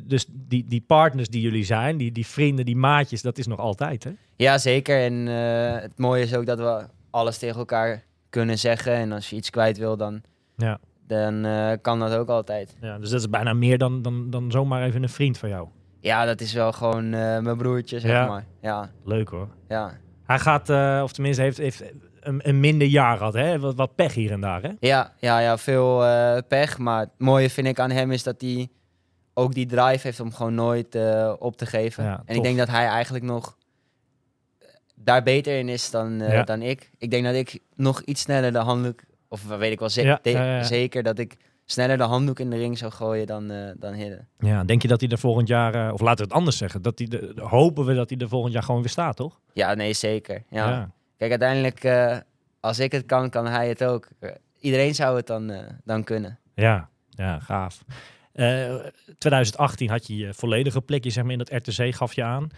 [0.07, 3.59] Dus die, die partners die jullie zijn, die, die vrienden, die maatjes, dat is nog
[3.59, 4.11] altijd, hè?
[4.35, 4.99] Ja, zeker.
[5.03, 5.13] En
[5.81, 8.93] het mooie is ook dat we alles tegen elkaar kunnen zeggen.
[8.93, 10.21] En als je iets kwijt wil, dan,
[10.57, 10.79] Ja.
[11.09, 12.77] Dan eh, kan dat ook altijd.
[12.81, 12.97] ja.
[12.97, 15.67] Dus dat is bijna meer dan, dan, dan zomaar even een vriend van jou.
[15.99, 18.27] Ja, dat is wel gewoon eh, mijn broertje, zeg Ja.
[18.27, 18.45] maar.
[18.61, 19.47] Ja, Leuk hoor.
[19.67, 19.91] ja.
[20.23, 21.83] Hij gaat, eh, of tenminste heeft, heeft
[22.19, 23.59] een, een minder jaar gehad, hè?
[23.59, 24.69] Wat, wat pech hier en daar, hè?
[24.79, 25.97] Ja, ja, ja veel
[26.47, 26.77] pech.
[26.77, 28.67] Maar het mooie vind ik aan hem is dat hij
[29.33, 30.97] ook die drive heeft om gewoon nooit
[31.39, 32.03] op te geven.
[32.03, 32.35] Ja, en tof.
[32.35, 33.57] ik denk dat hij eigenlijk nog
[34.95, 36.43] daar beter in is dan, Ja.
[36.43, 36.91] dan ik.
[36.97, 40.63] Ik denk dat ik nog iets sneller de handdoek, of weet ik wel ze- Ja,
[40.63, 44.25] zeker, dat ik sneller de handdoek in de ring zou gooien dan, eh dan Hidde.
[44.39, 46.81] Ja, denk je dat hij er volgend jaar, eh, of laten we het anders zeggen,
[46.81, 49.39] dat hij de, hopen we dat hij er volgend jaar gewoon weer staat, toch?
[49.53, 50.43] Ja, nee, zeker.
[50.49, 50.91] Ja.
[51.17, 52.17] Kijk, uiteindelijk, eh,
[52.59, 54.07] als ik het kan, kan hij het ook.
[54.59, 55.51] Iedereen zou het dan,
[55.83, 56.39] dan kunnen.
[56.53, 57.83] Ja, ja, gaaf.
[58.33, 58.75] Eh
[59.17, 62.49] 2018 had je je volledige plekje zeg maar, in dat RTC, gaf je aan.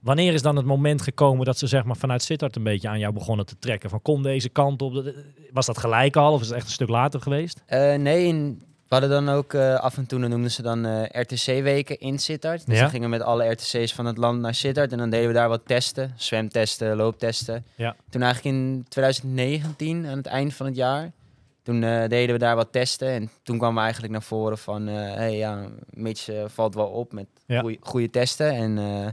[0.00, 2.98] Wanneer is dan het moment gekomen dat ze zeg maar, vanuit Sittard een beetje aan
[2.98, 3.90] jou begonnen te trekken?
[3.90, 4.94] Van kom deze kant op.
[4.94, 5.14] Dat-
[5.52, 7.62] Was dat gelijk al of is het echt een stuk later geweest?
[7.66, 10.86] Eh, nee, in- we hadden dan ook eh, af en toe, dan noemden ze dan
[10.86, 12.66] eh, RTC-weken in Sittard.
[12.66, 12.80] Dus Ja.
[12.80, 14.92] dan gingen we met alle RTC's van het land naar Sittard.
[14.92, 17.64] En dan deden we daar wat testen, zwemtesten, looptesten.
[17.76, 17.96] Ja.
[18.10, 21.10] Toen eigenlijk in 2019, aan het eind van het jaar,
[21.62, 23.08] toen eh, deden we daar wat testen.
[23.08, 26.86] En toen kwam we eigenlijk naar voren van, eh hey, ja, Mitch eh, valt wel
[26.88, 27.64] op met Ja.
[27.80, 28.50] goede testen.
[28.52, 29.06] En eh,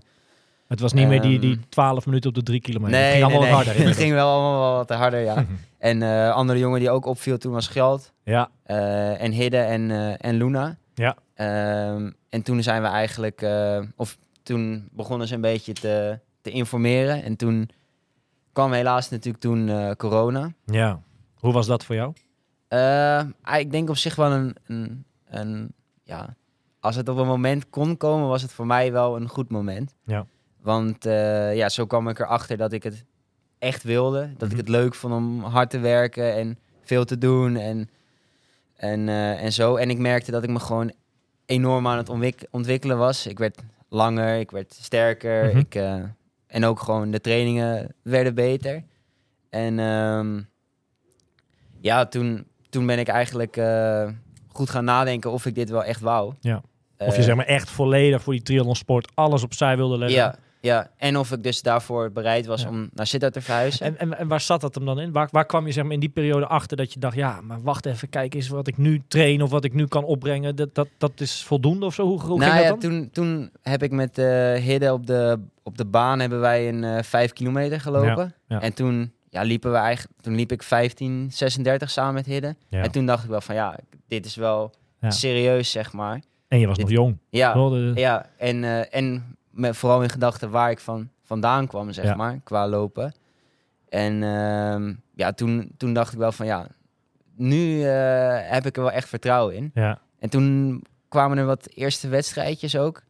[0.68, 3.00] Het was niet meer die, die Ehm, 12 minuten op de 3 kilometer.
[3.00, 3.76] Nee, het ging allemaal nee, harder.
[3.88, 5.46] Het ging wel allemaal wat harder, ja.
[5.78, 8.14] en eh andere jongen die ook opviel toen was Gjalt.
[8.24, 10.78] Ja, eh, en Hidde en, eh, en Luna.
[10.94, 11.16] Ja.
[11.34, 13.46] Ehm, en toen zijn we eigenlijk,
[13.96, 17.24] of toen begonnen ze een beetje te, te informeren.
[17.24, 17.70] En toen
[18.54, 20.52] kwam helaas natuurlijk toen corona.
[20.66, 21.02] ja.
[21.38, 22.14] Hoe was dat voor jou?
[23.42, 26.36] Ah, ik denk op zich wel een, een, een, ja,
[26.80, 29.96] als het op een moment kon komen, was het voor mij wel een goed moment.
[30.06, 30.26] Ja.
[30.68, 33.06] Want eh, ja, zo kwam ik erachter dat ik het
[33.60, 34.30] echt wilde.
[34.38, 34.52] Dat Mhm.
[34.52, 37.90] ik het leuk vond om hard te werken en veel te doen en,
[38.76, 39.76] en, eh, en zo.
[39.76, 40.92] En ik merkte dat ik me gewoon
[41.46, 43.28] enorm aan het ontwik- ontwikkelen was.
[43.28, 45.46] Ik werd langer, ik werd sterker.
[45.46, 45.58] Mhm.
[45.58, 46.04] ik, eh,
[46.48, 48.84] en ook gewoon de trainingen werden beter.
[49.50, 50.42] En ehm,
[51.80, 53.60] ja, toen, toen ben ik eigenlijk
[54.52, 56.34] goed gaan nadenken of ik dit wel echt wou.
[56.40, 56.62] Ja.
[56.98, 60.18] Of je zeg maar echt volledig voor die triathlonsport alles opzij wilde leggen.
[60.18, 60.36] ja,
[60.68, 62.70] ja, en of ik dus daarvoor bereid was Ja.
[62.70, 63.86] om naar Sittard te verhuizen.
[63.86, 65.12] En, en, en waar zat dat hem dan in?
[65.12, 67.62] Waar, waar kwam je zeg maar, in die periode achter dat je dacht, ja, maar
[67.62, 70.56] wacht even, kijk eens wat ik nu train of wat ik nu kan opbrengen.
[70.56, 72.06] Dat, dat, dat is voldoende of zo?
[72.06, 72.92] Hoe, hoe nou ging ja, dat dan?
[72.92, 76.84] toen, toen heb ik met eh Hidde op de, op de baan hebben wij een
[76.84, 78.34] eh vijf kilometer gelopen.
[78.48, 78.62] ja.
[78.62, 82.56] En toen ja, liepen we eigenlijk, toen liep ik 15, 36 samen met Hidde.
[82.70, 83.76] En toen dacht ik wel van ja,
[84.08, 84.72] dit is wel
[85.08, 86.22] serieus, zeg maar.
[86.48, 87.18] En je was dit- nog jong.
[87.30, 91.92] Ja, de- ja en, eh, en met, vooral in gedachten waar ik van, vandaan kwam,
[91.92, 92.16] zeg Ja.
[92.16, 93.14] maar, qua lopen.
[93.90, 96.68] En ehm, ja, toen, toen dacht ik wel van ja,
[97.36, 99.72] nu eh, heb ik er wel echt vertrouwen in.
[99.74, 100.00] ja.
[100.20, 103.02] En toen kwamen er wat eerste wedstrijdjes ook.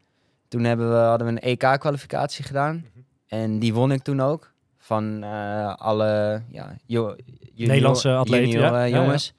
[0.47, 2.75] Toen hebben we, hadden we een EK-kwalificatie gedaan.
[2.75, 2.99] Mhm.
[3.27, 4.51] En die won ik toen ook.
[4.77, 8.85] Van eh, alle ja, jo- junior- Nederlandse atleten, junior, ja.
[8.85, 9.33] eh, jongens.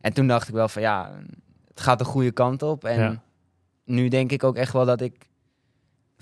[0.00, 1.10] En toen dacht ik wel van ja,
[1.68, 2.84] het gaat de goede kant op.
[2.84, 3.22] En
[3.84, 5.28] nu denk ik ook echt wel dat ik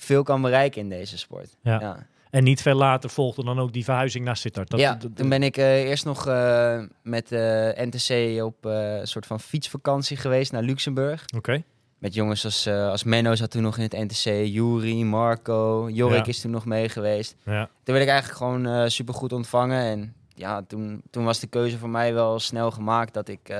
[0.02, 1.56] veel kan bereiken in deze sport.
[1.62, 1.80] Ja.
[1.80, 2.06] ja.
[2.30, 4.70] En niet veel later volgde dan ook die verhuizing naar Sittard.
[4.70, 7.40] Dat, ja, toen ben ik eh, eerst nog eh, met eh
[7.86, 11.24] NTC op een soort van fietsvakantie geweest naar Luxemburg.
[11.36, 11.62] Oké.
[11.98, 16.26] Met jongens als, als Menno zat toen nog in het NTC, Juri, Marco, Jorik Ja.
[16.26, 17.36] is toen nog mee geweest.
[17.44, 17.64] Ja.
[17.64, 19.82] Toen werd ik eigenlijk gewoon super goed ontvangen.
[19.82, 23.54] En ja, toen, toen was de keuze voor mij wel snel gemaakt dat ik,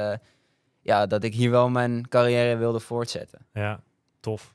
[0.81, 3.47] ja, dat ik hier wel mijn carrière wilde voortzetten.
[3.53, 3.81] Ja,
[4.21, 4.55] tof.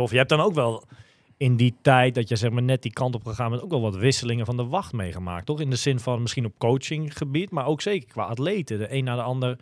[0.00, 0.10] Tof.
[0.10, 0.84] Je hebt dan ook wel
[1.36, 3.80] in die tijd dat je zeg maar net die kant op gegaan bent, ook wel
[3.80, 5.60] wat wisselingen van de wacht meegemaakt, toch?
[5.60, 8.78] In de zin van misschien op coachinggebied, maar ook zeker qua atleten.
[8.78, 9.58] De een na de ander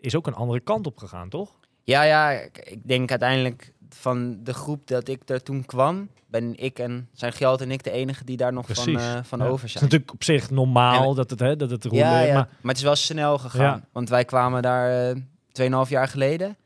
[0.00, 1.50] is ook een andere kant op gegaan, toch?
[1.84, 6.78] Ja, ja, ik, denk uiteindelijk van de groep dat ik er toen kwam, ben ik
[6.78, 9.44] en zijn Gjalt en ik de enige die daar nog van, eh, van Ja.
[9.44, 9.84] over Het is zijn.
[9.84, 12.34] natuurlijk op zich normaal En- dat het, hè, dat het roeien, Ja, ja.
[12.34, 13.84] maar Maar, het is wel snel gegaan.
[13.92, 15.16] Want wij kwamen daar eh
[15.52, 16.56] 2,5 jaar geleden.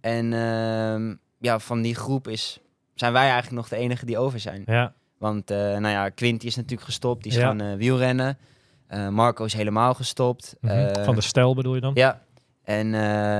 [0.00, 2.60] En ehm, ja, van die groep is,
[2.94, 4.62] zijn wij eigenlijk nog de enige die over zijn.
[4.66, 7.22] ja, Want eh, nou ja, Quinty is natuurlijk gestopt.
[7.22, 7.44] Die is Ja.
[7.46, 8.38] gaan eh, wielrennen.
[8.86, 10.56] Eh, Marco is helemaal gestopt.
[10.60, 11.04] mhm.
[11.04, 11.92] Van de stijl bedoel je dan?
[11.94, 12.22] Ja.
[12.64, 12.90] En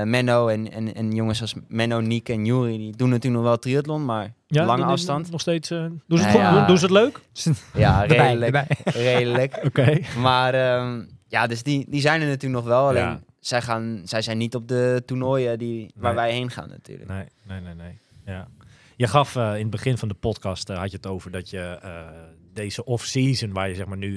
[0.09, 3.59] Menno en, en, en jongens als Menno, Niek en Juri, die doen natuurlijk nog wel
[3.59, 5.31] triathlon, maar Ja, lange afstand.
[5.31, 5.69] Nog steeds.
[5.71, 6.65] eh, doen, ze het Nou ja.
[6.65, 7.19] Doen- ze het leuk?
[7.73, 8.45] Ja, redelijk.
[8.55, 8.67] erbij.
[8.83, 9.59] redelijk.
[9.67, 9.99] Oké.
[10.19, 12.87] Maar ehm, ja, dus die, die zijn er natuurlijk nog wel.
[12.87, 13.19] Alleen Ja.
[13.47, 16.23] Zij, gaan, zij zijn niet op de toernooien die, waar Nee.
[16.23, 17.09] wij heen gaan natuurlijk.
[17.09, 17.97] Nee, nee, nee, nee.
[18.25, 18.47] Ja.
[18.95, 21.49] Je gaf eh, in het begin van de podcast, eh, had je het over dat
[21.49, 22.07] je eh,
[22.53, 24.13] deze off-season, waar je zeg maar nu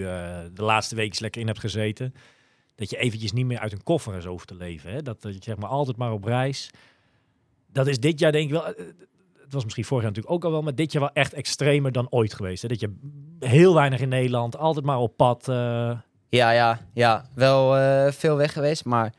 [0.52, 2.14] de laatste weekjes lekker in hebt gezeten,
[2.74, 4.90] dat je eventjes niet meer uit een koffer is over te leven.
[4.92, 5.02] Hè?
[5.02, 6.70] Dat, dat je zeg maar altijd maar op reis.
[7.72, 10.50] Dat is dit jaar denk ik wel, het was misschien vorig jaar natuurlijk ook al
[10.50, 12.62] wel, maar dit jaar wel echt extremer dan ooit geweest.
[12.62, 12.68] Hè?
[12.68, 12.94] Dat je
[13.38, 15.48] heel weinig in Nederland, altijd maar op pad.
[16.30, 17.24] Eh, Ja, ja, ja.
[17.34, 19.12] Wel eh, veel weg geweest, maar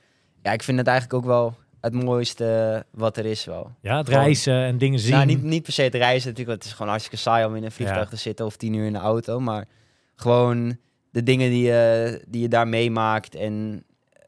[0.44, 3.72] ja, ik vind het eigenlijk ook wel het mooiste wat er is wel.
[3.82, 5.14] ja, het Gewoon- reizen en dingen zien.
[5.14, 7.56] Nou, niet, niet per se het reizen natuurlijk, want het is gewoon hartstikke saai om
[7.56, 8.10] in een vliegtuig Ja.
[8.10, 9.40] te zitten of tien uur in de auto.
[9.40, 9.66] Maar
[10.16, 10.78] gewoon
[11.12, 13.36] de dingen die je, die je daar meemaakt.
[13.36, 14.22] En eh,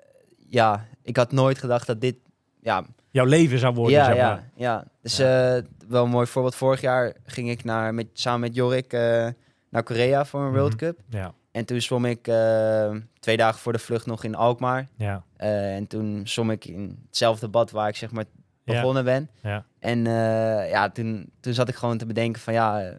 [0.49, 2.15] ja, ik had nooit gedacht dat dit...
[2.61, 4.49] Ja, Jouw leven zou worden, ja, zeg ja, maar.
[4.55, 4.83] ja.
[5.01, 6.55] Dus eh, wel een mooi voorbeeld.
[6.55, 9.27] Vorig jaar ging ik naar, met, samen met Jorik eh,
[9.69, 10.77] naar Korea voor een World Mhm.
[10.77, 10.99] Cup.
[11.09, 14.87] Ja, En toen zwom ik eh, twee dagen voor de vlucht nog in Alkmaar.
[14.95, 18.25] ja, Eh, en toen zwom ik in hetzelfde bad waar ik zeg maar
[18.63, 18.73] Ja.
[18.73, 19.29] begonnen ben.
[19.41, 19.65] ja.
[19.79, 22.93] En eh, ja, toen, toen zat ik gewoon te bedenken van ja,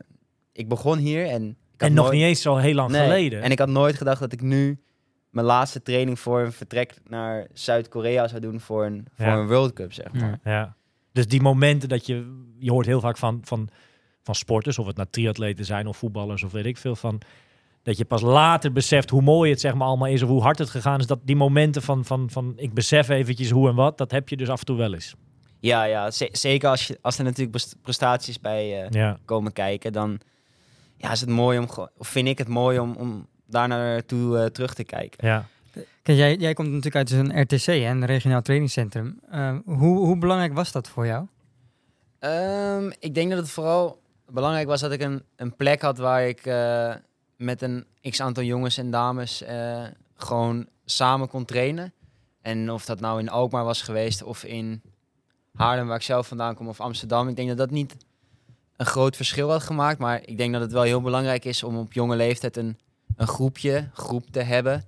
[0.52, 3.02] ik begon hier en ik had En nog nooit- niet eens zo heel lang Nee,
[3.02, 3.42] geleden.
[3.42, 4.80] En ik had nooit gedacht dat ik nu
[5.30, 9.36] mijn laatste training voor een vertrek naar Zuid-Korea zou doen voor een, voor Ja.
[9.36, 10.40] een World Cup, zeg maar.
[10.44, 10.50] Ja.
[10.52, 10.76] Ja.
[11.12, 13.68] Dus die momenten dat je, je hoort heel vaak van, van,
[14.22, 17.20] van sporters, of het nou triatleten zijn of voetballers of weet ik veel van,
[17.82, 20.58] dat je pas later beseft hoe mooi het zeg maar allemaal is of hoe hard
[20.58, 21.06] het gegaan is.
[21.06, 24.36] Dat die momenten van, van, van ik besef eventjes hoe en wat, dat heb je
[24.36, 25.14] dus af en toe wel eens.
[25.60, 29.92] Ja, ja, ze- zeker als, je, als er natuurlijk prestaties bij eh, Ja, komen kijken,
[29.92, 30.20] dan,
[30.96, 31.66] ja, is het mooi om,
[31.96, 35.28] of vind ik het mooi om, om daar naartoe eh, terug te kijken.
[35.28, 35.46] Ja.
[36.02, 39.18] Kijk, jij, jij komt natuurlijk uit een RTC, hè, een regionaal trainingscentrum.
[39.30, 41.26] Eh, hoe, hoe belangrijk was dat voor jou?
[42.18, 46.26] Ehm, ik denk dat het vooral belangrijk was dat ik een, een plek had waar
[46.28, 46.94] ik eh,
[47.42, 51.92] met een x aantal jongens en dames eh, gewoon samen kon trainen.
[52.40, 54.82] En of dat nou in Alkmaar was geweest of in
[55.52, 57.28] Haarlem, waar ik zelf vandaan kom, of Amsterdam.
[57.28, 57.96] Ik denk dat dat niet
[58.76, 59.98] een groot verschil had gemaakt.
[59.98, 62.78] Maar ik denk dat het wel heel belangrijk is om op jonge leeftijd een,
[63.16, 64.84] een groepje, groep te hebben.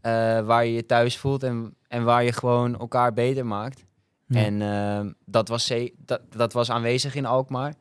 [0.00, 3.84] eh, waar je je thuis voelt en, en waar je gewoon elkaar beter maakt.
[4.26, 4.44] Ja.
[4.44, 7.74] En ehm, dat, was dat, dat was aanwezig in Alkmaar.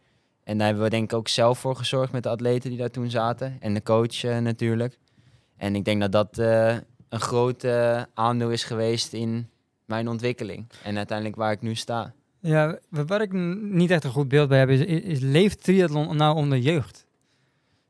[0.48, 2.90] En daar hebben we denk ik ook zelf voor gezorgd met de atleten die daar
[2.90, 3.58] toen zaten.
[3.60, 4.98] En de coach eh, natuurlijk.
[5.58, 6.76] En ik denk dat dat eh,
[7.10, 9.50] een groot eh, aandeel is geweest in
[9.86, 10.68] mijn ontwikkeling.
[10.84, 12.14] En uiteindelijk waar ik nu sta.
[12.40, 13.32] Ja, wa- waar ik
[13.72, 17.06] niet echt een goed beeld bij heb, is, is, leeft triathlon nou onder jeugd?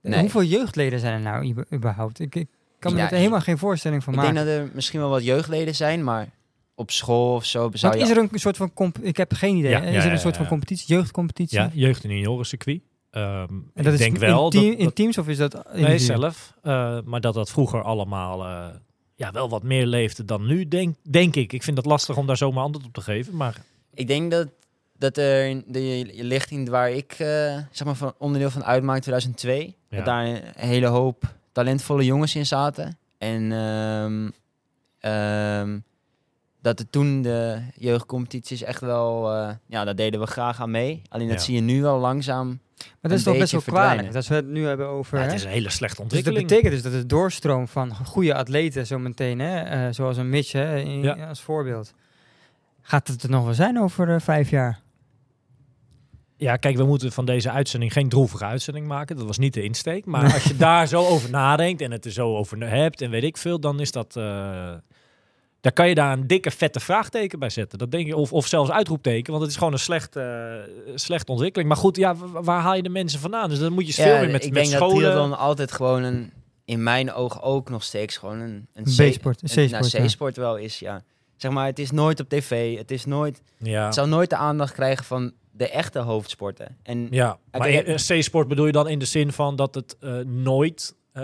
[0.01, 0.19] Nee.
[0.19, 2.19] Hoeveel jeugdleden zijn er nou überhaupt?
[2.19, 2.47] Ik, ik
[2.79, 4.35] kan me Ja, er helemaal geen voorstelling van ik maken.
[4.35, 6.27] denk dat er misschien wel wat jeugdleden zijn, maar
[6.79, 8.01] op school of zo zou je...
[8.03, 9.71] is er een soort van comp ik heb geen idee.
[9.71, 9.89] Ja, hè?
[9.89, 11.57] ja, is er ja, een soort van competitie, jeugdcompetitie?
[11.59, 12.81] ja, jeugd- en juniorencircuit.
[13.11, 15.37] Ehm En ik dat is denk in, wel team- dat, in dat- teams of is
[15.37, 16.19] dat nee, individueel?
[16.19, 18.67] zelf, eh, maar dat dat vroeger allemaal eh,
[19.15, 21.53] ja, wel wat meer leefde dan nu, denk, denk ik.
[21.53, 23.55] Ik vind het lastig om daar zomaar antwoord op te geven, maar
[23.93, 24.47] Ik denk dat,
[24.97, 27.27] dat er in de lichting waar ik eh,
[27.71, 29.95] zeg maar van onderdeel van uitmaak 2002, Ja.
[29.97, 32.97] dat daar een hele hoop talentvolle jongens in zaten.
[33.17, 34.29] En ehm,
[34.99, 35.79] ehm,
[36.67, 41.01] dat er toen de jeugdcompetities echt wel, eh, ja, daar deden we graag aan mee.
[41.09, 41.43] Alleen dat Ja.
[41.43, 42.47] zie je nu wel langzaam.
[42.77, 44.11] Maar dat is toch best wel kwalijk.
[44.13, 45.17] Dat we het nu hebben over...
[45.17, 46.47] ja, het is een hele slechte Dus dat ontwikkeling.
[46.47, 50.51] betekent dus dat de doorstroom van goede atleten zo meteen, hè, eh, zoals een Mitch
[50.51, 51.27] hè, in- Ja.
[51.27, 51.93] als voorbeeld.
[52.81, 54.79] Gaat het er nog wel zijn over eh, vijf jaar?
[56.37, 59.15] Ja, kijk, we moeten van deze uitzending geen droevige uitzending maken.
[59.15, 60.05] Dat was niet de insteek.
[60.05, 63.23] Maar als je daar zo over nadenkt en het er zo over hebt en weet
[63.23, 64.15] ik veel, dan is dat...
[64.15, 64.73] eh
[65.67, 67.77] daar kan je daar een dikke vette vraagteken bij zetten.
[67.77, 71.69] Dat denk je, of, of zelfs uitroepteken, want het is gewoon een slechte, slechte ontwikkeling.
[71.69, 73.49] Maar goed, ja, wa- waar haal je de mensen vandaan?
[73.49, 74.97] Dus dan moet je veel Ja, meer met, ik met denk dat scholen...
[74.97, 76.31] triathlon altijd gewoon een,
[76.65, 80.05] in mijn ogen ook nog steeds gewoon een, een B-sport, een C-sport, nou, ja.
[80.05, 81.03] C-sport wel is, ja.
[81.37, 83.41] Zeg maar, het is nooit op tv, het is nooit...
[83.57, 86.77] ja, Het zal nooit de aandacht krijgen van de echte hoofdsporten.
[86.83, 90.13] En ja, maar een C-sport bedoel je dan in de zin van dat het eh,
[90.25, 91.23] nooit eh,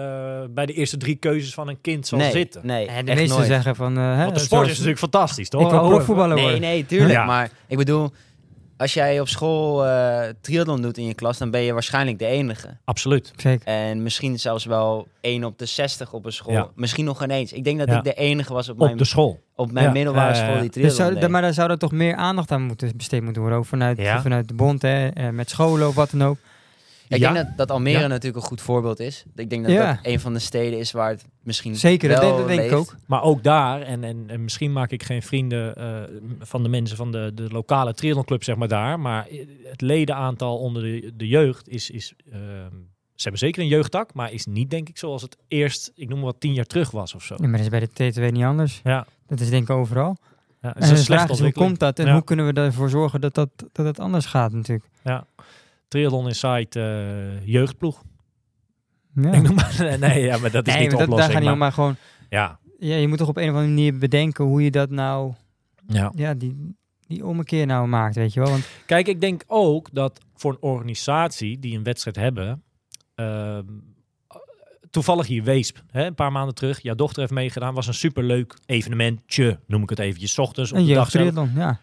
[0.50, 2.62] bij de eerste drie keuzes van een kind zal nee, zitten?
[2.68, 3.50] nee, En de echt meesten nooit.
[3.52, 3.96] zeggen van...
[3.96, 5.62] hè, Want de sport zoals- is natuurlijk fantastisch, toch?
[5.62, 6.62] Ik wil profvoetballer Nee, worden.
[6.62, 7.12] nee, tuurlijk.
[7.12, 7.26] Ja.
[7.26, 8.12] Maar ik bedoel,
[8.78, 12.26] als jij op school eh triathlon doet in je klas, dan ben je waarschijnlijk de
[12.26, 12.78] enige.
[12.86, 13.32] Absoluut.
[13.36, 13.68] Zeker.
[13.68, 16.54] En misschien zelfs wel 1 op de 60 op een school.
[16.54, 16.68] Ja.
[16.76, 17.54] Misschien nog ineens.
[17.54, 17.98] Ik denk dat Ja.
[17.98, 19.40] ik de enige was op, Op mijn, de school.
[19.56, 19.92] op mijn Ja.
[19.92, 21.30] middelbare school die Dus triathlon zou, deed.
[21.30, 23.60] maar daar zou er toch meer aandacht aan moeten besteed moeten worden.
[23.60, 24.22] Ook vanuit, Ja.
[24.22, 26.38] vanuit de bond, hè, eh, met scholen of wat dan ook.
[27.14, 27.32] Ik Ja.
[27.34, 28.08] denk dat, dat Almere Ja.
[28.08, 29.24] natuurlijk een goed voorbeeld is.
[29.36, 29.88] Ik denk dat Ja.
[29.94, 32.60] dat een van de steden is waar het misschien Zeker, dat wel denk, dat denk
[32.62, 32.82] ik leeft.
[32.82, 32.96] ook.
[33.08, 36.02] Maar ook daar, en, en, en misschien maak ik geen vrienden eh,
[36.40, 39.00] van de mensen van de, de lokale triathlonclub, zeg maar daar.
[39.00, 39.28] Maar
[39.64, 41.90] het ledenaantal onder de, de jeugd is...
[41.90, 42.42] is ehm,
[43.16, 46.18] ze hebben zeker een jeugdtak, maar is niet denk ik zoals het eerst, ik noem
[46.18, 47.36] maar wat, tien jaar terug was of zo.
[47.38, 48.82] Ja, maar dat is bij de T2 niet anders.
[48.84, 50.18] Ja, Dat is denk ik overal.
[50.62, 52.14] ja het En is de vraag is, hoe komt dat en Ja.
[52.14, 54.88] hoe kunnen we ervoor zorgen dat, dat, dat het anders gaat natuurlijk.
[55.94, 58.04] Triathlon Insight eh jeugdploeg.
[59.16, 59.32] Ja.
[59.34, 61.40] Ik noem maar, nee, ja, maar dat is nee, niet de dat, daar oplossing.
[61.40, 61.96] niet om, maar- maar gewoon...
[62.30, 65.34] ja, Ja, je moet toch op een of andere manier bedenken hoe je dat nou...
[65.88, 66.12] ja.
[66.16, 66.76] Ja, die,
[67.08, 68.50] die ommekeer nou maakt, weet je wel.
[68.50, 72.64] Want Kijk, ik denk ook dat voor een organisatie die een wedstrijd hebben,
[73.16, 73.64] ehm,
[74.90, 78.54] toevallig hier Weesp, hè, een paar maanden terug, jouw dochter heeft meegedaan, was een superleuk
[78.66, 81.24] evenementje, noem ik het eventjes, 's ochtends op een de dag zelf.
[81.26, 81.80] jeugdtriathlon, ja.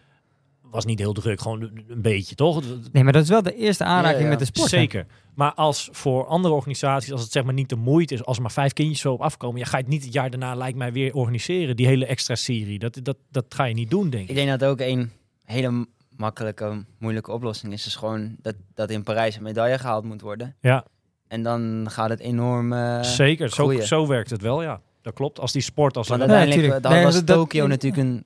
[0.71, 2.63] Was niet heel druk, gewoon een beetje, toch?
[2.91, 4.29] Nee, maar dat is wel de eerste aanraking Ja, ja.
[4.29, 4.71] met de sport.
[4.71, 4.77] hè?
[4.77, 5.05] Zeker.
[5.35, 8.41] Maar als voor andere organisaties, als het zeg maar niet de moeite is, als er
[8.41, 10.77] maar vijf kindjes zo op afkomen, ja, ga je het niet het jaar daarna, lijkt
[10.77, 12.79] mij, weer organiseren, die hele extra serie.
[12.79, 14.35] Dat, dat, dat ga je niet doen, denk Ik ik.
[14.35, 15.11] denk dat ook een
[15.45, 17.85] hele makkelijke, moeilijke oplossing is.
[17.85, 20.55] Is gewoon dat, dat in Parijs een medaille gehaald moet worden.
[20.61, 20.85] Ja,
[21.27, 23.49] En dan gaat het enorm eh, zeker.
[23.49, 23.87] Zo, groeien.
[23.87, 24.81] zo werkt het wel, ja.
[25.01, 25.39] Dat klopt.
[25.39, 28.23] Als die sport, als Want uiteindelijk dan Nee, was dat- dat- Tokio natuurlijk een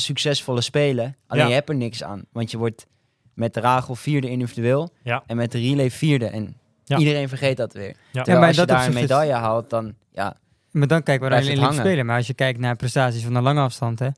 [0.00, 1.16] succesvolle spelen.
[1.26, 1.48] Alleen Ja.
[1.48, 2.22] je hebt er niks aan.
[2.32, 2.86] Want je wordt
[3.34, 4.90] met de Ragel vierde individueel.
[5.02, 5.22] Ja.
[5.26, 6.26] En met de relay vierde.
[6.26, 6.98] En Ja.
[6.98, 7.86] iedereen vergeet dat weer.
[7.88, 7.94] Ja.
[8.12, 10.36] Terwijl maar als je dat daar een is- medaille haalt, dan ja,
[10.70, 11.84] Maar dan kijken we naar Olympische hangen.
[11.84, 12.06] Spelen.
[12.06, 14.08] Maar als je kijkt naar prestaties van de lange afstand, hè.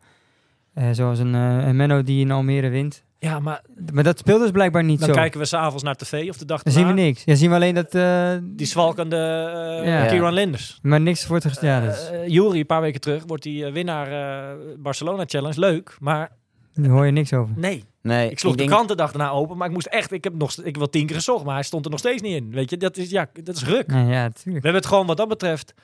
[0.75, 3.05] eh, zoals een, eh, een Menno die in Almere wint.
[3.19, 5.15] Ja, maar Maar dat speelt dus blijkbaar niet dan zo.
[5.15, 7.23] kijken we s'avonds naar tv of de dag Dan zien we niks.
[7.25, 7.95] Ja, zien we alleen dat...
[7.95, 10.07] eh, Die zwalkende eh Ja.
[10.07, 10.79] Kieran Linders.
[10.83, 11.63] maar niks wordt gezegd.
[11.65, 14.07] Ja, is- Eh, Jury, een paar weken terug, wordt hij eh, winnaar
[14.51, 15.61] eh, Barcelona Challenge.
[15.61, 16.31] Leuk, maar
[16.75, 17.55] Daar hoor je niks over.
[17.57, 20.25] Nee, Nee, ik sloeg de krant de dag daarna open, maar ik moest echt, ik
[20.25, 22.35] heb nog, ik heb wel tien keer gezocht, maar hij stond er nog steeds niet
[22.35, 22.51] in.
[22.51, 23.87] Weet je, dat is, ja, dat is ruk.
[23.87, 25.75] Nee, ja, We hebben het gewoon wat dat betreft.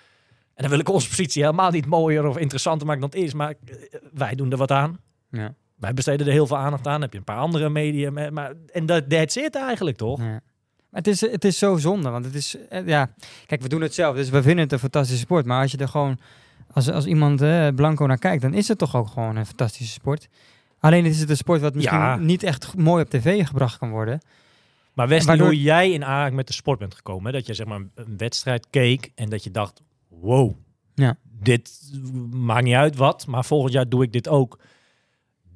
[0.55, 3.35] En dan wil ik onze positie helemaal niet mooier of interessanter maken dan het is,
[3.35, 3.55] maar
[4.12, 4.99] wij doen er wat aan.
[5.31, 5.55] Ja.
[5.74, 7.00] Wij besteden er heel veel aandacht aan.
[7.00, 10.18] Heb je een paar andere media, maar, en dat that's it eigenlijk toch?
[10.18, 10.24] Ja.
[10.90, 13.10] Maar het is, het is zo zonde, want het is, eh, ja,
[13.46, 15.46] kijk, we doen het zelf, dus we vinden het een fantastische sport.
[15.46, 16.18] Maar als je er gewoon,
[16.72, 19.92] als, als iemand eh, blanco naar kijkt, dan is het toch ook gewoon een fantastische
[19.92, 20.28] sport.
[20.78, 22.16] Alleen is het een sport wat misschien Ja.
[22.16, 24.20] niet echt mooi op tv gebracht kan worden.
[24.92, 27.32] Maar Wesley, Waardoor- hoe jij in aanraking met de sport bent gekomen, hè?
[27.32, 30.52] dat je zeg maar een wedstrijd keek en dat je dacht, wow,
[30.94, 31.16] Ja.
[31.40, 31.80] dit
[32.30, 34.58] maakt niet uit wat, maar volgend jaar doe ik dit ook.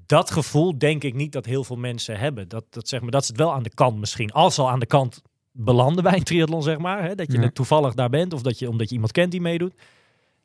[0.09, 2.49] Dat gevoel denk ik niet dat heel veel mensen hebben.
[2.49, 4.31] Dat, dat, zeg maar, dat is het wel aan de kant misschien.
[4.33, 7.03] Als ze al aan de kant belanden bij een triathlon, zeg maar.
[7.05, 7.15] Hè?
[7.15, 7.51] Dat je Ja.
[7.51, 9.75] toevallig daar bent of dat je, omdat je iemand kent die meedoet.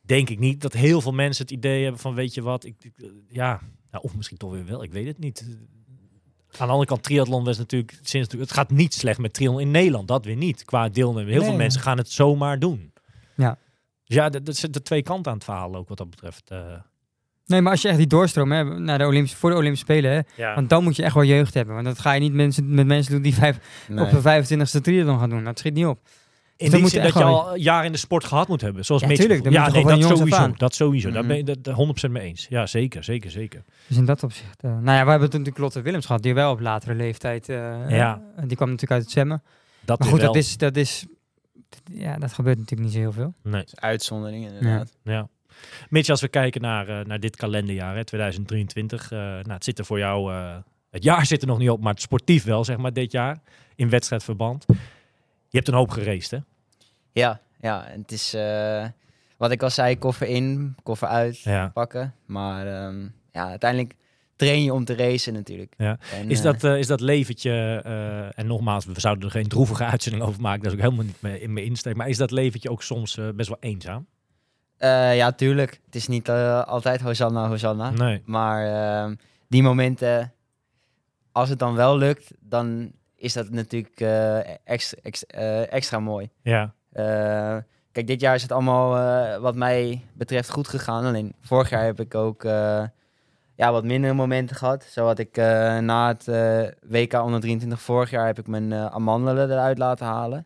[0.02, 2.76] Denk ik niet dat heel veel mensen het idee hebben van, weet je wat, ik,
[2.84, 5.42] ik- ja, nou, of misschien toch weer wel, ik weet het niet.
[6.58, 9.72] Aan de andere kant, triathlon was natuurlijk sinds het gaat niet slecht met triathlon in
[9.72, 10.64] Nederland, dat weer niet.
[10.66, 12.94] Qua deelnemen, heel veel mensen gaan het zomaar doen.
[13.36, 13.58] Ja.
[14.04, 16.50] Dus ja, dat, dat zitten twee kanten aan het verhaal ook wat dat betreft.
[16.50, 16.74] eh.
[17.46, 20.12] Nee, maar als je echt die doorstroom hebt naar de Olympische, voor de Olympische Spelen,
[20.12, 20.56] hè, ja.
[20.56, 21.74] want dan moet je echt wel jeugd hebben.
[21.74, 24.06] Want dat ga je niet mensen, met mensen doen die vijf, Nee.
[24.06, 25.44] op de 25e triathlon gaan doen.
[25.44, 26.00] Dat schiet niet op.
[26.58, 28.62] In dan die moet zin je dat je al jaren in de sport gehad moet
[28.62, 28.86] hebben.
[28.86, 29.74] Zoals Ja, Mitch tuurlijk, bijvoorbeeld.
[29.74, 30.58] dat moet je ja, nee, dat sowieso.
[30.58, 31.10] Dat sowieso.
[31.12, 31.28] Daar Mhm.
[31.28, 32.46] ben ik dat- 100% mee eens.
[32.50, 33.64] Ja, zeker, zeker, zeker.
[33.88, 34.64] Dus in dat opzicht.
[34.64, 37.50] eh, nou ja, we hebben toen natuurlijk Lotte Willems gehad, die wel op latere leeftijd.
[37.50, 37.56] eh,
[37.90, 38.22] Ja.
[38.36, 39.44] eh, die kwam natuurlijk uit het zwemmen.
[39.86, 41.06] Dat Maar goed, dat is, dat is.
[41.92, 43.34] Ja, dat gebeurt natuurlijk niet zo heel veel.
[43.44, 44.96] Nee, Uitzondering inderdaad.
[45.04, 45.28] ja.
[45.90, 49.12] Mitch, als we kijken naar, eh, naar dit kalenderjaar, hè, 2023.
[49.12, 50.34] eh, nou, het zit er voor jou...
[50.34, 50.56] eh,
[50.90, 53.38] het jaar zit er nog niet op, maar het sportief wel, zeg maar, dit jaar.
[53.76, 54.66] In wedstrijdverband.
[55.50, 56.38] Je hebt een hoop geraced, hè?
[57.12, 57.86] Ja, ja.
[57.88, 58.36] Het is
[59.38, 61.68] wat ik al zei, koffer in, koffer uit Ja.
[61.74, 62.14] pakken.
[62.26, 63.94] Maar ehm, ja, uiteindelijk
[64.36, 65.74] train je om te racen natuurlijk.
[65.78, 65.98] Ja.
[66.14, 67.52] En, Is dat, is dat leventje,
[68.36, 71.42] en nogmaals, we zouden er geen droevige uitzending over maken, dat is ook helemaal niet
[71.42, 74.08] in mijn insteek, maar is dat leventje ook soms best wel eenzaam?
[74.84, 75.82] Eh, ja, tuurlijk.
[75.86, 77.90] Het is niet eh, altijd Hosanna, Hosanna.
[77.90, 78.22] Nee.
[78.26, 79.16] Maar ehm,
[79.48, 80.34] die momenten,
[81.32, 86.30] als het dan wel lukt, dan is dat natuurlijk eh, extra, extra, extra mooi.
[86.42, 86.74] Ja,
[87.92, 91.06] kijk, dit jaar is het allemaal wat mij betreft goed gegaan.
[91.06, 92.44] Alleen vorig jaar heb ik ook
[93.56, 94.84] ja, wat mindere momenten gehad.
[94.84, 95.36] Zo had ik
[95.82, 96.26] na het
[96.82, 100.46] WK onder 23 vorig jaar heb ik mijn amandelen eruit laten halen.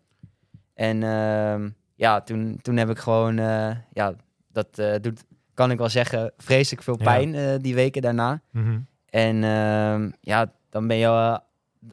[0.74, 3.36] En ehm, ja, toen, toen heb ik gewoon,
[3.94, 4.16] ja,
[4.52, 7.04] dat eh, doet, kan ik wel zeggen, vreselijk veel Ja.
[7.04, 8.42] pijn eh, die weken daarna.
[8.52, 8.80] Mhm.
[9.10, 11.38] En ehm, ja, dan ben je eh,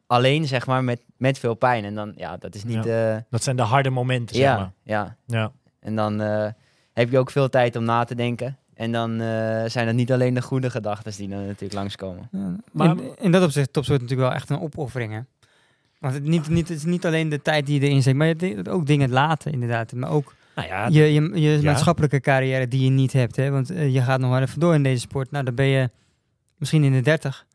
[0.07, 1.85] alleen, zeg maar, met, met veel pijn.
[1.85, 2.87] En dan, ja, dat is niet...
[2.87, 4.73] eh, dat zijn de harde momenten, zeg ja, maar.
[4.83, 5.53] ja, Ja.
[5.81, 6.49] en dan eh,
[6.93, 8.57] heb je ook veel tijd om na te denken.
[8.75, 12.29] En dan eh, zijn het niet alleen de goede gedachten die dan natuurlijk langskomen.
[12.33, 15.13] Ja, Maar- in, in dat opzicht topsport natuurlijk wel echt een opoffering.
[15.13, 15.21] Hè?
[15.99, 18.27] Want het, niet, niet, het is niet alleen de tijd die je erin zet, maar
[18.27, 19.93] je hebt ook dingen laten inderdaad.
[19.93, 21.63] Maar ook Nou ja, je, je, je ja.
[21.71, 23.37] maatschappelijke carrière die je niet hebt.
[23.37, 23.51] Hè?
[23.51, 25.31] Want eh, je gaat nog wel even door in deze sport.
[25.31, 25.91] Nou, dan ben je
[26.57, 27.47] misschien in de 30.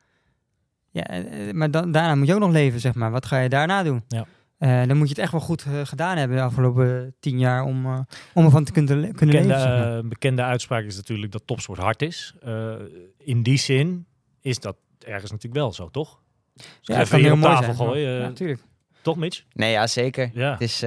[0.91, 3.12] Ja, eh, maar dan, daarna moet je ook nog leven, zeg maar.
[3.12, 4.03] Wat ga je daarna doen?
[4.07, 4.25] Ja.
[4.57, 7.63] Eh, dan moet je het echt wel goed eh, gedaan hebben de afgelopen tien jaar
[7.63, 7.99] om, eh,
[8.33, 9.62] om ervan te kunnen, le- kunnen bekende, leven.
[9.71, 9.97] zeg maar.
[9.97, 12.33] eh, bekende uitspraak is natuurlijk dat topsport hard is.
[12.43, 12.73] Eh,
[13.17, 14.05] in die zin
[14.41, 16.19] is dat ergens natuurlijk wel zo, toch?
[16.53, 17.88] Dus Ja, even kan hier heel op mooi tafel zijn.
[17.89, 18.12] gooien.
[18.12, 18.62] Ja, eh, natuurlijk.
[19.01, 19.43] toch, Mitch?
[19.53, 20.29] Nee, ja, zeker.
[20.33, 20.51] Ja.
[20.51, 20.83] Het is...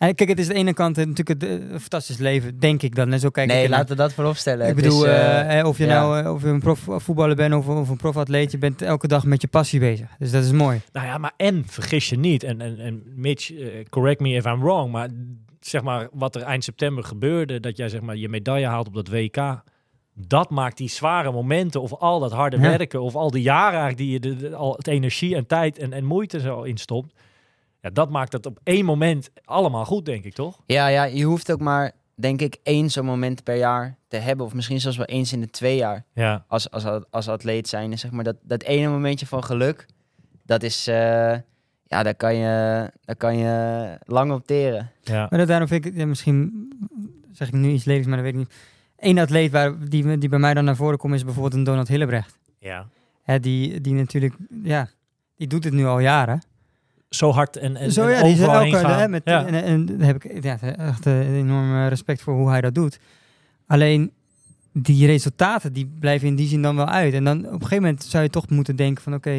[0.00, 2.18] eh, En kijk, het is aan de ene kant eh, natuurlijk het, eh, een fantastisch
[2.18, 3.12] leven, denk ik dan.
[3.12, 4.68] En zo kijk ik nee, laten we dat voorop stellen.
[4.68, 6.00] Ik bedoel, is, of je ja.
[6.00, 9.40] nou of je een profvoetballer bent of, of een profatleet, je bent elke dag met
[9.40, 10.08] je passie bezig.
[10.18, 10.80] Dus dat is mooi.
[10.92, 12.42] Nou ja, maar en vergis je niet.
[12.42, 13.52] En, en, en Mitch,
[13.88, 14.92] correct me if I'm wrong.
[14.92, 15.08] Maar
[15.60, 17.60] zeg maar wat er eind september gebeurde.
[17.60, 19.62] Dat jij zeg maar je medaille haalt op dat WK.
[20.14, 22.62] Dat maakt die zware momenten of al dat harde Ja.
[22.62, 23.02] werken.
[23.02, 25.92] Of al die jaren eigenlijk die je de, de- al het energie en tijd en,
[25.92, 27.14] en moeite zo instopt.
[27.82, 30.60] Ja, dat maakt het op één moment allemaal goed, denk ik, toch?
[30.66, 34.46] ja, ja, je hoeft ook maar, denk ik, één zo'n moment per jaar te hebben.
[34.46, 36.04] Of misschien zelfs wel eens in de twee jaar.
[36.14, 37.98] Ja, Als, als, als atleet zijn.
[37.98, 39.86] Zeg maar, dat, dat ene momentje van geluk,
[40.44, 40.86] dat is...
[40.86, 41.36] eh,
[41.86, 44.90] ja, daar kan, je, daar kan je lang op teren.
[45.02, 45.26] ja.
[45.30, 46.68] Maar dat, daarom vind ik, ja, misschien
[47.32, 48.54] zeg ik nu iets lelijks, maar dat weet ik niet.
[48.96, 51.88] Eén atleet waar, die, die bij mij dan naar voren komt is bijvoorbeeld een Donald
[51.88, 52.38] Hillebrecht.
[52.58, 52.86] ja.
[53.22, 54.88] Hè, die, die natuurlijk, ja,
[55.36, 56.42] die doet het nu al jaren.
[57.10, 58.98] Zo hard en, en, Zo en ja, die elke, gaan.
[58.98, 59.46] hè, met, ja.
[59.46, 62.98] en, en daar heb ik ja, echt eh, enorm respect voor hoe hij dat doet.
[63.66, 64.12] Alleen
[64.72, 67.14] die resultaten die blijven in die zin dan wel uit.
[67.14, 69.30] En dan op een gegeven moment zou je toch moeten denken van oké,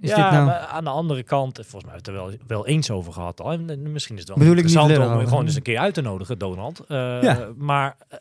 [0.00, 0.46] is ja, dit nou...
[0.46, 3.12] maar aan de andere kant, volgens mij hebben we het er wel, wel eens over
[3.12, 3.52] gehad al.
[3.52, 6.00] En, en misschien is het wel Bedoel interessant om gewoon eens een keer uit te
[6.00, 6.80] nodigen, Donald.
[6.88, 7.48] Eh, Ja.
[7.56, 8.18] Maar eh,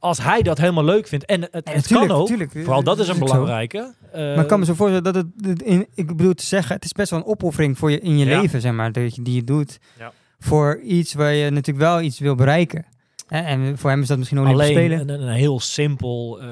[0.00, 2.52] als hij dat helemaal leuk vindt en het, het tuurlijk, kan ook, tuurlijk.
[2.52, 3.94] vooral dat is een ook belangrijke.
[4.12, 6.84] eh, Maar ik kan me zo voorstellen dat het, in, ik bedoel te zeggen, het
[6.84, 8.40] is best wel een opoffering voor je in je Ja.
[8.40, 10.12] leven, zeg maar, dat je, die je doet Ja.
[10.38, 12.86] voor iets waar je natuurlijk wel iets wil bereiken.
[13.28, 15.08] En, en voor hem is dat misschien Olympische Alleen Spelen.
[15.20, 16.48] een, een heel simpel eh,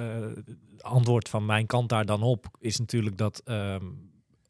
[0.81, 3.85] antwoord van mijn kant daar dan op is natuurlijk dat ehm,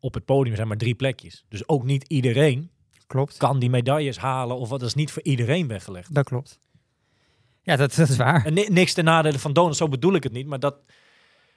[0.01, 1.45] op het podium zijn maar drie plekjes.
[1.49, 2.71] Dus ook niet iedereen
[3.07, 3.37] Klopt.
[3.37, 6.15] kan die medailles halen of wat dat is niet voor iedereen weggelegd.
[6.15, 6.59] Dat klopt.
[7.67, 8.45] Ja, dat, dat is waar.
[8.45, 10.87] En ni- niks ten nadele van Donald, zo bedoel ik het niet, maar dat Nee,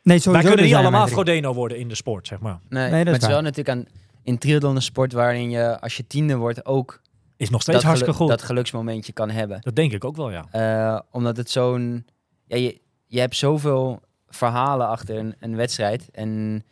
[0.04, 1.08] wij sowieso kunnen niet allemaal.
[1.08, 2.60] Frodeno worden in de sport, zeg maar.
[2.70, 3.30] Nee, dat is het is waar.
[3.30, 3.86] wel natuurlijk aan
[4.24, 7.02] in triathlon een sport waarin je als je tiende wordt ook
[7.38, 8.28] Is nog steeds dat, hartstikke goed.
[8.28, 9.58] dat geluksmomentje kan hebben.
[9.62, 10.46] dat denk ik ook wel, ja.
[10.52, 12.06] Eh, omdat het zo'n...
[12.48, 16.10] Ja, je, je hebt zoveel verhalen achter een, een wedstrijd.
[16.12, 16.64] En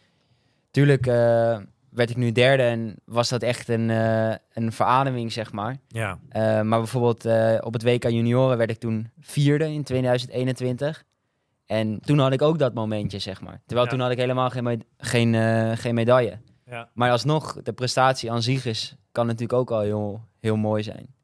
[0.71, 1.57] tuurlijk eh,
[1.97, 5.77] werd ik nu derde en was dat echt een, eh, een verademing, zeg maar.
[5.87, 6.19] ja.
[6.29, 11.03] Eh, maar bijvoorbeeld eh, op het WK junioren werd ik toen vierde in 2021.
[11.65, 13.61] En toen had ik ook dat momentje, zeg maar.
[13.65, 13.91] Terwijl Ja.
[13.93, 16.37] toen had ik helemaal geen, me- geen, eh, geen medaille.
[16.65, 16.89] Ja.
[16.93, 21.15] Maar alsnog, de prestatie aan zich is, kan natuurlijk ook al heel, heel mooi zijn.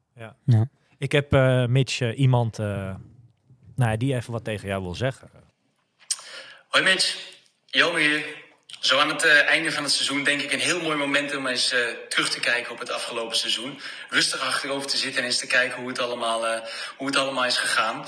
[0.98, 2.66] Ik heb, eh, Mitch, iemand eh,
[3.76, 5.30] nou ja, die even wat tegen jou wil zeggen.
[6.68, 7.32] Hoi Mitch,
[7.66, 8.43] Jelmer hier.
[8.80, 11.46] Zo aan het eh, einde van het seizoen denk ik een heel mooi moment om
[11.46, 13.80] eens eh, terug te kijken op het afgelopen seizoen.
[14.08, 16.60] Rustig achterover te zitten en eens te kijken hoe het allemaal, eh,
[16.96, 18.06] hoe het allemaal is gegaan.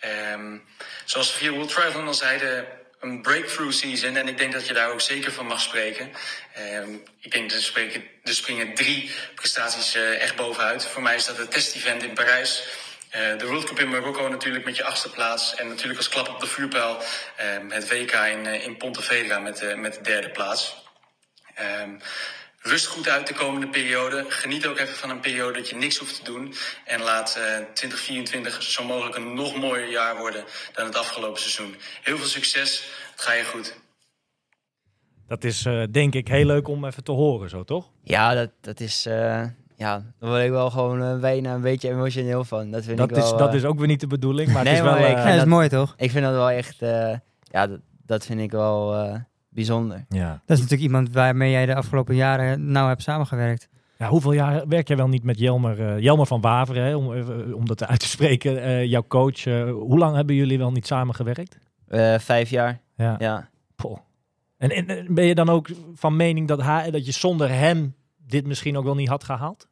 [0.00, 0.56] Ehm,
[1.04, 2.66] zoals via World Triathlon al zeiden,
[3.00, 4.16] een breakthrough season.
[4.16, 6.12] En ik denk dat je daar ook zeker van mag spreken.
[6.54, 7.72] Ehm, ik denk dat
[8.22, 10.86] er, springen drie prestaties echt bovenuit.
[10.86, 12.62] Voor mij is dat het test-event in Parijs.
[13.12, 15.54] Eh, de World Cup in Marokko natuurlijk met je achtste plaats.
[15.54, 16.96] En natuurlijk als klap op de vuurpijl
[17.36, 20.76] ehm, het WK in, eh, in Pontevedra met, de met de derde plaats.
[21.54, 21.90] Ehm,
[22.60, 24.24] rust goed uit de komende periode.
[24.28, 26.54] Geniet ook even van een periode dat je niks hoeft te doen.
[26.84, 31.76] En laat eh, 2024 zo mogelijk een nog mooier jaar worden dan het afgelopen seizoen.
[32.02, 32.84] Heel veel succes.
[33.10, 33.74] Het gaat je goed.
[35.28, 37.90] Dat is eh, denk ik heel leuk om even te horen, zo toch?
[38.02, 39.06] Ja, dat, dat is...
[39.06, 39.44] eh,
[39.82, 42.70] ja, daar word ik wel gewoon eh, bijna een beetje emotioneel van.
[42.70, 43.38] Dat vind Dat ik is, wel...
[43.38, 45.00] dat eh, is ook weer niet de bedoeling, maar Nee, het is wel...
[45.00, 45.94] maar ik- eh, Ja, dat is mooi toch?
[45.96, 46.82] Ik vind dat wel echt...
[46.82, 49.14] eh, ja, dat, dat vind ik wel eh,
[49.48, 50.04] bijzonder.
[50.08, 50.30] ja.
[50.30, 53.68] Dat is natuurlijk iemand waarmee jij de afgelopen jaren nauw hebt samengewerkt.
[53.98, 57.06] Ja, hoeveel jaar werk jij wel niet met Jelmer, eh, Jelmer van Waveren, hè, om,
[57.52, 59.44] om dat uit te spreken, eh, jouw coach.
[59.70, 61.58] hoe lang hebben jullie wel niet samengewerkt?
[61.88, 63.14] Eh, vijf jaar, Ja.
[63.18, 63.50] ja.
[64.58, 67.94] En, en ben je dan ook van mening dat, hij, dat je zonder hem
[68.26, 69.68] dit misschien ook wel niet had gehaald?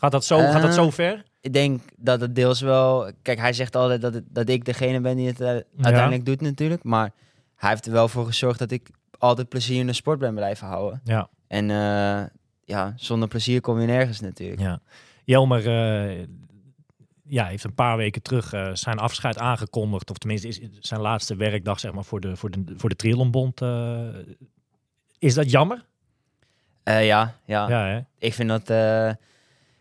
[0.00, 1.22] Gaat dat zo, gaat dat zo ver?
[1.40, 3.12] Ik denk dat het deels wel...
[3.22, 5.48] Kijk, hij zegt altijd dat, het, dat ik degene ben die het eh,
[5.80, 6.84] uiteindelijk doet natuurlijk.
[6.84, 7.12] Maar
[7.56, 8.88] hij heeft er wel voor gezorgd dat ik
[9.18, 11.00] altijd plezier in de sport ben blijven houden.
[11.04, 11.28] Ja.
[11.46, 12.22] En eh,
[12.64, 14.60] ja, zonder plezier kom je nergens natuurlijk.
[14.60, 14.80] Ja.
[15.24, 16.26] Jelmer eh,
[17.24, 20.10] ja, heeft een paar weken terug zijn afscheid aangekondigd.
[20.10, 23.60] Of tenminste, is zijn laatste werkdag zeg maar, voor de, voor de, voor de Triathlonbond.
[25.18, 25.84] is dat jammer?
[26.84, 28.00] Ja, ja, Ja, hè?
[28.18, 28.70] ik vind dat...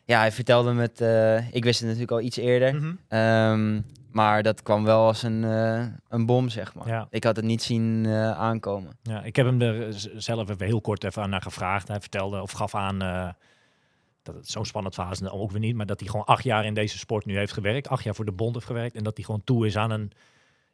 [0.09, 1.01] ja, hij vertelde met...
[1.01, 2.75] eh, ik wist het natuurlijk al iets eerder.
[2.75, 2.93] Mhm.
[3.07, 3.81] Ehm,
[4.11, 6.87] maar dat kwam wel als een, eh, een bom, zeg maar.
[6.87, 7.07] Ja.
[7.09, 8.97] Ik had het niet zien eh, aankomen.
[9.01, 11.87] Ja, ik heb hem er zelf even heel kort even aan naar gevraagd.
[11.87, 12.99] Hij vertelde of gaf aan
[14.23, 16.65] dat het zo'n spannend verhaal is, ook weer niet, maar dat hij gewoon acht jaar
[16.65, 19.15] in deze sport nu heeft gewerkt, acht jaar voor de bond heeft gewerkt en dat
[19.15, 20.11] hij gewoon toe is aan een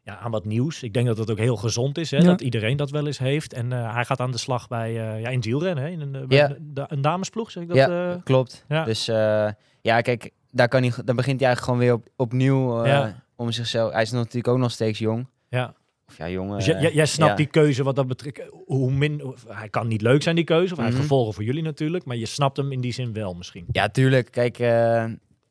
[0.06, 0.84] ja, aan wat nieuws.
[0.84, 2.24] Ik denk dat dat ook heel gezond is, hè, Ja.
[2.24, 3.54] dat iedereen dat wel eens heeft.
[3.54, 6.02] En eh, hij gaat aan de slag bij eh, ja, in het wielrennen, hè, in
[6.02, 6.50] een, eh, Ja.
[6.50, 7.78] een, da- een damesploeg, zeg ik dat?
[7.78, 8.66] Ja, klopt.
[8.68, 8.84] ja.
[8.84, 9.48] Dus eh,
[9.82, 13.24] ja, kijk, daar kan hij, dan begint hij eigenlijk gewoon weer op, opnieuw eh, Ja.
[13.36, 13.92] om zichzelf.
[13.92, 15.28] Hij is natuurlijk ook nog steeds jong.
[15.50, 15.74] ja.
[16.08, 16.56] Of ja, jong.
[16.56, 17.36] Dus jij- snapt ja.
[17.38, 18.42] die keuze wat dat betreft.
[18.66, 20.72] Hoe min, of- hij kan niet leuk zijn, die keuze.
[20.72, 21.08] Of hij heeft Mhm.
[21.08, 22.06] gevolgen voor jullie natuurlijk.
[22.06, 23.66] Maar je snapt hem in die zin wel misschien.
[23.72, 24.32] Ja, tuurlijk.
[24.32, 25.06] Kijk, eh,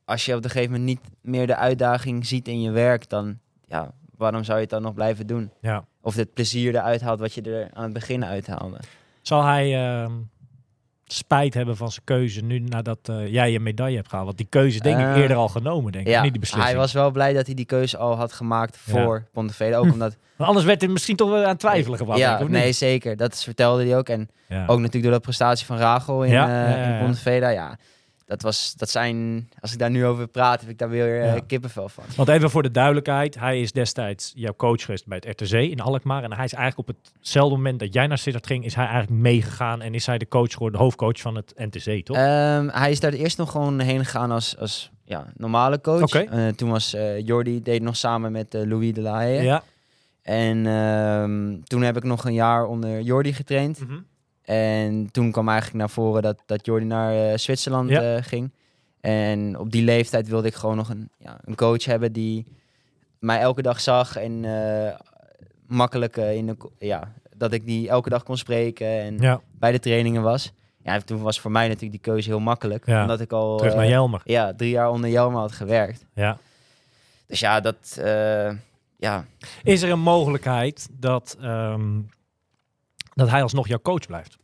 [0.04, 3.38] als je op een gegeven moment niet meer de uitdaging ziet in je werk, dan
[3.66, 5.50] ja, waarom zou je het dan nog blijven doen?
[5.60, 5.84] Ja.
[6.00, 8.76] Of het plezier eruit haalt wat je er aan het begin uithaalde.
[9.22, 10.12] Zal hij ehm,
[11.04, 14.26] spijt hebben van zijn keuze nu nadat eh, jij je medaille hebt gehaald?
[14.26, 16.12] Want die keuze denk ik Eh, eerder al genomen, denk ik.
[16.12, 16.70] Ja, Niet die beslissing.
[16.72, 19.76] hij was wel blij dat hij die keuze al had gemaakt voor Pontevedra.
[19.78, 22.18] Ook omdat, Maar anders werd hij misschien toch wel aan twijfelen gebracht.
[22.18, 23.16] ja, ik, nee, zeker.
[23.16, 24.08] Dat is- vertelde hij ook.
[24.08, 24.66] En Ja.
[24.66, 26.98] ook natuurlijk door de prestatie van Rachel in, Ja, eh, ja, ja, in ja.
[27.04, 27.48] Pontevedra.
[27.48, 27.76] Ja,
[28.26, 31.34] dat, was, dat zijn, als ik daar nu over praat, heb ik daar weer eh,
[31.34, 31.40] Ja.
[31.46, 32.04] kippenvel van.
[32.16, 33.38] Want even voor de duidelijkheid.
[33.38, 36.22] Hij is destijds jouw coach geweest bij het RTC in Alkmaar.
[36.22, 39.20] En hij is eigenlijk op hetzelfde moment dat jij naar Sittard ging, is hij eigenlijk
[39.22, 39.82] meegegaan.
[39.82, 42.16] En is hij de coach geworden, de hoofdcoach van het NTC, toch?
[42.16, 46.02] Ehm, hij is daar eerst nog gewoon heen gegaan als, als ja, normale coach.
[46.02, 46.18] Oké.
[46.18, 49.42] Eh, toen was eh Jordi, deed nog samen met Louis de la Haye.
[49.42, 49.62] ja.
[50.22, 53.80] En ehm, toen heb ik nog een jaar onder Jordi getraind.
[53.80, 53.98] Mhm.
[54.44, 58.16] En toen kwam eigenlijk naar voren dat, dat Jordi naar eh, Zwitserland Ja.
[58.16, 58.50] eh, ging.
[59.00, 62.46] En op die leeftijd wilde ik gewoon nog een, ja, een coach hebben die
[63.18, 64.94] mij elke dag zag en eh,
[65.66, 69.78] makkelijk in de, ja, dat ik die elke dag kon spreken en Ja, bij de
[69.78, 70.52] trainingen was.
[70.82, 72.86] Ja, toen was voor mij natuurlijk die keuze heel makkelijk.
[72.86, 74.20] Ja, Omdat ik al terug naar Jelmer.
[74.24, 76.06] ja, drie jaar onder Jelmer had gewerkt.
[76.14, 76.38] Ja.
[77.26, 78.00] Dus ja, dat,
[78.96, 79.24] ja,
[79.62, 82.00] Is er een mogelijkheid dat, ehm,
[83.14, 84.36] dat hij alsnog jouw coach blijft?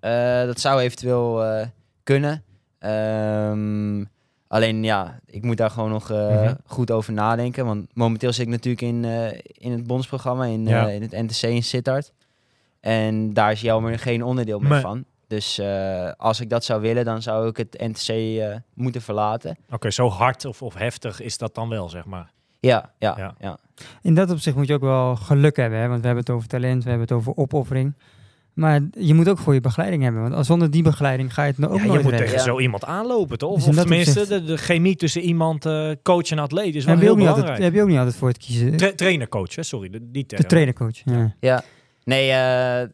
[0.00, 1.66] Eh, dat zou eventueel eh,
[2.02, 2.42] kunnen.
[2.78, 4.04] Ehm,
[4.48, 6.54] alleen ja, ik moet daar gewoon nog eh, Mhm.
[6.64, 7.64] goed over nadenken.
[7.66, 10.88] Want momenteel zit ik natuurlijk in, eh, in het bondsprogramma, in, eh, Ja.
[10.88, 12.12] in het NTC in Sittard.
[12.80, 14.80] En daar is Jelmer geen onderdeel meer Nee.
[14.80, 15.04] van.
[15.26, 19.56] Dus eh, als ik dat zou willen, dan zou ik het NTC eh, moeten verlaten.
[19.70, 22.30] Oké, zo hard of, of heftig is dat dan wel, zeg maar.
[22.60, 23.34] Ja, ja, Ja.
[23.40, 23.58] ja.
[24.02, 25.88] In dat opzicht moet je ook wel geluk hebben, hè?
[25.88, 27.94] want we hebben het over talent, we hebben het over opoffering.
[28.58, 31.58] Maar je moet ook goede begeleiding hebben, want als- zonder die begeleiding ga je het
[31.58, 32.28] nou ook Ja, je nooit moet redden.
[32.30, 32.52] tegen Ja.
[32.52, 33.54] zo iemand aanlopen, toch?
[33.54, 36.94] Dus of tenminste, opzicht- de, de chemie tussen iemand, eh, coach en atleet is wel
[36.94, 37.38] heb, je heel ook niet belangrijk.
[37.48, 38.76] altijd, heb je ook niet altijd voor het kiezen.
[38.76, 39.62] Tra- trainercoach, hè?
[39.62, 40.96] sorry, de, die de trainercoach.
[41.04, 41.34] Ja.
[41.40, 41.62] Ja,
[42.04, 42.88] nee, eh,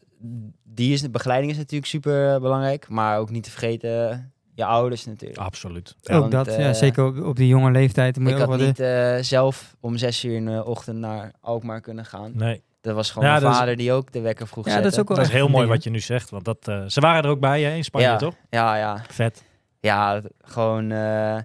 [0.65, 2.89] die is, de begeleiding is natuurlijk super eh, belangrijk.
[2.89, 5.41] Maar ook niet te vergeten je ouders natuurlijk.
[5.41, 5.95] Absoluut.
[6.01, 8.19] Ja, ook want, dat, ja, zeker op, op die jonge leeftijd.
[8.19, 11.33] Moet Ik je ook had niet eh, zelf om zes uur in de ochtend naar
[11.41, 12.33] Alkmaar kunnen gaan.
[12.35, 14.71] Nee, Dat was gewoon Ja, mijn dat is- vader die ook de wekker vroeg Ja,
[14.71, 14.85] zette.
[14.85, 16.31] dat is ook wel dat is heel mooi ding, wat je nu zegt.
[16.31, 18.35] Want dat, eh, ze waren er ook bij hè, in Spanje, ja, toch?
[18.51, 19.05] Ja, ja.
[19.09, 19.45] Vet.
[19.81, 20.91] Ja, gewoon...
[20.91, 21.37] eh,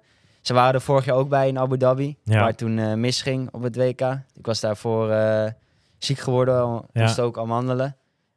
[0.42, 2.18] ze waren er vorig jaar ook bij in Abu Dhabi.
[2.24, 2.40] Ja.
[2.40, 4.02] Waar toen eh misging op het WK.
[4.36, 5.52] Ik was daarvoor eh,
[5.98, 6.56] ziek geworden,
[6.94, 7.02] Ja.
[7.02, 7.96] moest ook amandelen.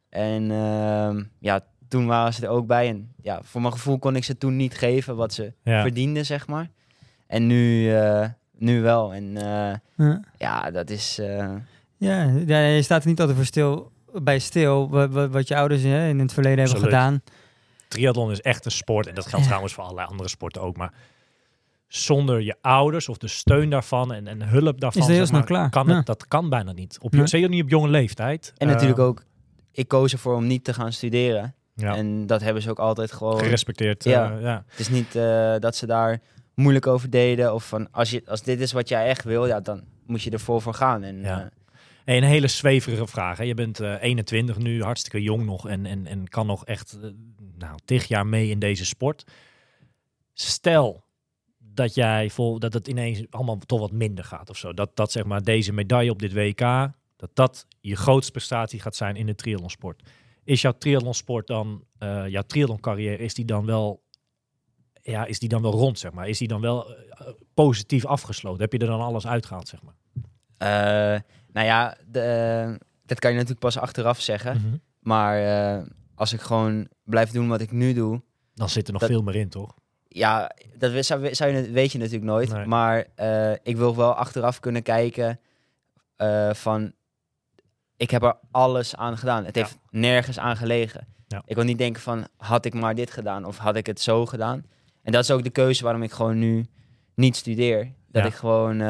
[0.08, 2.88] En ehm, ja, toen waren ze er ook bij.
[2.88, 5.80] En ja, voor mijn gevoel kon ik ze toen niet geven wat ze Ja.
[5.82, 6.68] verdienden, zeg maar.
[7.26, 8.28] En nu, eh,
[8.58, 9.12] nu wel.
[9.12, 9.74] En eh,
[10.06, 10.20] Ja.
[10.38, 11.20] ja, dat is...
[12.10, 13.90] eh, Ja, ja, je staat er niet altijd voor stil,
[14.22, 17.00] bij stil wat, wat, wat je ouders hè, in het verleden hebben Absoluut.
[17.00, 17.22] gedaan.
[17.88, 19.06] Triathlon is echt een sport.
[19.06, 19.46] En dat geldt Ja.
[19.46, 20.76] trouwens voor allerlei andere sporten ook.
[20.76, 20.92] Maar
[21.88, 25.34] zonder je ouders of de steun daarvan en, en hulp daarvan, Is het heel zeg
[25.34, 25.70] maar, snel klaar.
[25.70, 25.96] Kan Ja.
[25.96, 26.98] het, dat kan bijna niet.
[27.00, 27.26] Op je, Nee.
[27.26, 28.52] Zeker niet op jonge leeftijd.
[28.56, 29.24] En Eh, natuurlijk ook,
[29.72, 31.54] ik koos ervoor om niet te gaan studeren.
[31.74, 33.38] ja, En dat hebben ze ook altijd gewoon.
[33.38, 34.04] gerespecteerd.
[34.04, 34.32] Ja.
[34.36, 34.64] eh, ja.
[34.68, 36.20] Het is niet eh, dat ze daar
[36.54, 37.54] moeilijk over deden.
[37.54, 40.30] Of van als, je, als dit is wat jij echt wil, ja, dan moet je
[40.30, 41.02] ervoor voor gaan.
[41.02, 41.50] En, Ja.
[42.04, 43.38] Een hele zweverige vraag.
[43.38, 43.44] Hè.
[43.44, 47.10] Je bent eh, 21 nu, hartstikke jong nog en, en, en kan nog echt eh,
[47.58, 49.24] nou, tig jaar mee in deze sport.
[50.32, 51.04] Stel
[51.58, 54.72] dat jij vol, dat het ineens allemaal toch wat minder gaat of zo.
[54.72, 58.96] Dat, dat zeg maar deze medaille op dit WK, dat dat je grootste prestatie gaat
[58.96, 60.02] zijn in de triathlonsport.
[60.44, 64.02] Is jouw triathlonsport dan, eh jouw triathloncarrière, is die dan wel,
[65.02, 66.28] ja, is die dan wel rond zeg maar?
[66.28, 66.96] Is die dan wel
[67.54, 68.60] positief afgesloten?
[68.60, 69.94] Heb je er dan alles uitgehaald zeg maar?
[71.52, 74.56] Nou ja, de, eh, dat kan je natuurlijk pas achteraf zeggen.
[74.56, 74.76] Mhm.
[75.00, 75.38] Maar
[75.76, 75.82] eh,
[76.14, 78.22] als ik gewoon blijf doen wat ik nu doe,
[78.54, 79.74] Dan zit er nog Dat- veel meer in, toch?
[80.08, 82.52] ja, dat zou, zou je, weet je natuurlijk nooit.
[82.52, 82.66] Nee.
[82.66, 85.40] Maar eh, ik wil wel achteraf kunnen kijken
[86.16, 86.92] eh, van...
[87.96, 89.44] Ik heb er alles aan gedaan.
[89.44, 89.62] Het Ja.
[89.62, 91.06] heeft nergens aan gelegen.
[91.26, 91.42] Ja.
[91.46, 94.26] Ik wil niet denken van, had ik maar dit gedaan of had ik het zo
[94.26, 94.64] gedaan.
[95.02, 96.66] En dat is ook de keuze waarom ik gewoon nu
[97.14, 97.92] niet studeer.
[98.08, 98.28] Dat Ja.
[98.28, 98.80] ik gewoon...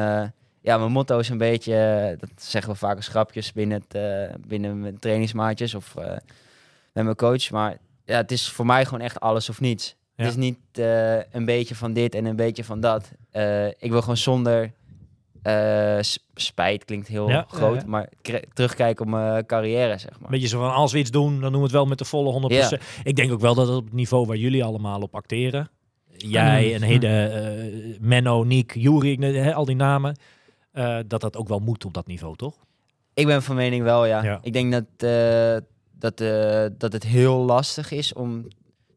[0.63, 1.75] ja, mijn motto is een beetje...
[1.75, 6.05] eh, dat zeggen we vaak als grapjes binnen, het, eh, binnen mijn trainingsmaatjes of eh,
[6.93, 7.51] met mijn coach.
[7.51, 9.95] Maar ja, het is voor mij gewoon echt alles of niets.
[10.15, 10.23] Ja.
[10.23, 10.57] Het is niet
[11.31, 13.11] een beetje van dit en een beetje van dat.
[13.79, 14.71] Ik wil gewoon zonder
[16.35, 18.09] spijt, klinkt heel Ja, groot, ja, maar
[18.53, 20.29] terugkijken op mijn carrière, zeg maar.
[20.29, 22.77] Beetje zo van, als we iets doen, dan doen we het wel met de volle
[22.77, 22.81] 100%.
[23.03, 25.69] Ik denk ook wel dat het op het niveau waar jullie allemaal op acteren.
[26.17, 30.15] Jij en Hidde, eh, Menno, Niek, Juri, al die namen.
[30.73, 32.55] Eh, dat dat ook wel moet op dat niveau, toch?
[33.13, 34.23] Ik ben van mening wel, ja.
[34.23, 34.39] Ja.
[34.41, 35.57] Ik denk dat, eh,
[35.99, 38.47] dat, eh, dat het heel lastig is om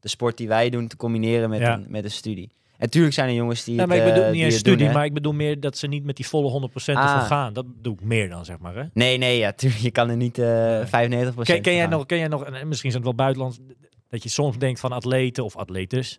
[0.01, 1.74] de sport die wij doen te combineren met, Ja.
[1.74, 2.51] een, met een studie.
[2.66, 4.95] En natuurlijk zijn er jongens die Ja, het, maar ik bedoel niet een studie, doen,
[4.95, 7.05] maar ik bedoel meer dat ze niet met die volle 100% Ah.
[7.05, 7.53] ervan gaan.
[7.53, 8.74] Dat doe ik meer dan, zeg maar.
[8.74, 8.83] Hè?
[8.93, 12.18] Nee, nee, ja, tuurlijk, je kan er niet eh 95% Ken, ken, jij nog, ken
[12.18, 13.59] jij nog, en misschien zijn het wel buitenlands,
[14.09, 16.18] dat je soms denkt van atleten of atletes,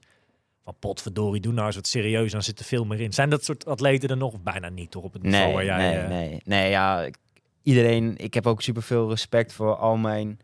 [0.68, 3.14] van potverdorie, doe nou eens wat serieus, dan zit er veel meer in.
[3.14, 4.34] Zijn dat soort atleten er nog?
[4.34, 5.04] Of Bijna niet, toch?
[5.04, 5.78] Op het niveau Nee, waar jij...
[5.78, 7.18] nee, eh, nee, nee, ja, ik-
[7.64, 10.40] iedereen, ik heb ook superveel respect voor al mijn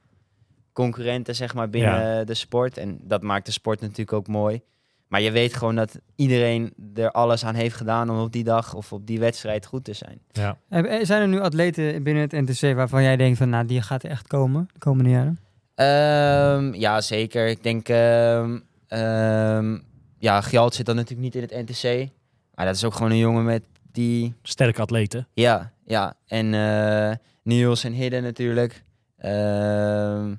[0.73, 2.77] concurrenten, zeg maar, binnen de sport.
[2.77, 4.61] En dat maakt de sport natuurlijk ook mooi.
[5.07, 8.73] Maar je weet gewoon dat iedereen er alles aan heeft gedaan om op die dag
[8.73, 10.19] of op die wedstrijd goed te zijn.
[10.31, 10.57] Ja.
[10.69, 14.03] Eh, Zijn er nu atleten binnen het NTC waarvan jij denkt van, nou, die gaat
[14.03, 15.39] echt komen de komende jaren?
[15.75, 17.47] Ehm, ja, zeker.
[17.47, 19.77] Ik denk, ehm ehm,
[20.23, 22.09] ja, Gjalt zit dan natuurlijk niet in het NTC.
[22.55, 25.27] Maar dat is ook gewoon een jongen met die Sterke atleten.
[25.33, 26.13] Ja, ja.
[26.27, 28.83] En eh, Niels en Hidden natuurlijk.
[29.17, 30.35] Ehm,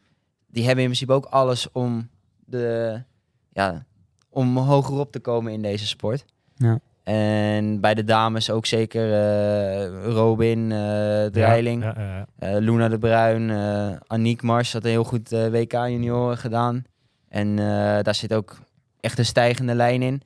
[0.47, 2.09] die hebben in principe ook alles om,
[2.45, 3.01] de,
[3.53, 3.85] ja,
[4.31, 6.25] om hoger op te komen in deze sport.
[6.57, 6.79] Ja.
[7.03, 12.27] En bij de dames ook zeker eh, Robin, eh Dreiling, Ja, ja, ja.
[12.39, 16.85] eh, Luna de Bruin, eh Aniek Mars had een heel goed WK junioren gedaan.
[17.29, 17.65] En eh,
[18.03, 18.59] daar zit ook
[19.05, 20.23] echt een stijgende lijn in.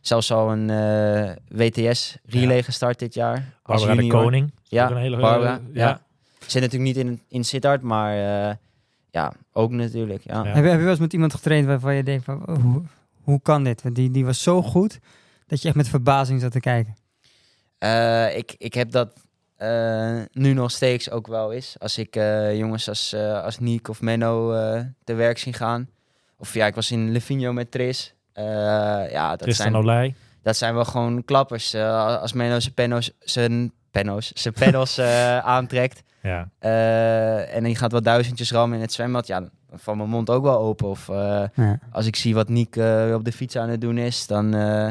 [0.00, 3.52] Zelfs al een eh, WTS relay gestart dit jaar.
[3.62, 4.14] Als Barbara de.
[4.14, 4.52] Koning.
[4.62, 5.88] Ja, ook een hele, Barbara, ja.
[5.88, 6.00] ja.
[6.46, 8.54] Zit natuurlijk niet in, in Sittard, maar eh,
[9.10, 10.22] ja, ook natuurlijk.
[10.24, 10.44] Ja.
[10.44, 10.52] Ja.
[10.52, 12.82] Heb, je, heb je wel eens met iemand getraind waarvan je denkt van, oh, hoe,
[13.22, 13.82] hoe kan dit?
[13.82, 14.98] Want die, die was zo goed
[15.46, 16.96] dat je echt met verbazing zat te kijken.
[17.78, 19.12] Eh, ik, ik heb dat
[19.62, 21.76] eh, nu nog steeds ook wel eens.
[21.78, 25.88] Als ik eh, jongens als, eh als Niek of Menno eh, te werk zie gaan.
[26.36, 28.14] Of ja, ik was in Levinho met Tris.
[28.32, 28.44] Eh,
[29.10, 30.14] ja, dat Tristan zijn, Olij.
[30.42, 31.74] dat zijn wel gewoon klappers.
[31.74, 36.02] Eh, als Menno zijn penno's, zijn penno's, zijn pedals eh, aantrekt.
[36.22, 36.48] Ja.
[36.58, 39.26] eh, en die gaat wat duizendjes rammen in het zwembad.
[39.26, 40.88] Ja, dan valt mijn mond ook wel open.
[40.88, 41.78] Of eh, Ja.
[41.92, 44.54] als ik zie wat Niek eh, op de fiets aan het doen is, dan...
[44.54, 44.86] eh,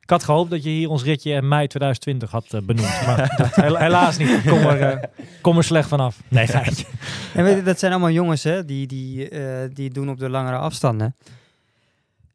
[0.00, 3.06] Ik had gehoopt dat je hier ons ritje in mei 2020 had benoemd.
[3.06, 4.28] Maar dat, hel- helaas niet.
[4.28, 5.02] Ik Kom er, eh,
[5.40, 6.20] kom er slecht vanaf.
[6.28, 6.86] Nee, geintje.
[7.34, 10.28] En weet je, dat zijn allemaal jongens hè, die, die, eh, die doen op de
[10.28, 11.14] langere afstanden.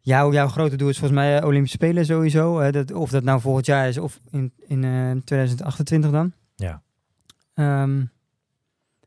[0.07, 2.59] Jouw, jouw grote doel is volgens mij eh, Olympische Spelen sowieso.
[2.59, 6.33] Hè, dat, of dat nou volgend jaar is of in, in eh, 2028 dan.
[6.55, 6.81] Ja.
[7.53, 8.03] Ehm,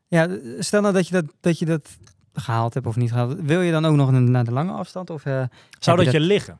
[0.07, 0.27] ja,
[0.59, 1.89] stel nou dat je dat, dat je dat
[2.33, 3.39] gehaald hebt of niet gehaald.
[3.41, 5.09] Wil je dan ook nog naar de lange afstand?
[5.09, 5.43] Of, eh,
[5.79, 6.59] Zou dat je je liggen?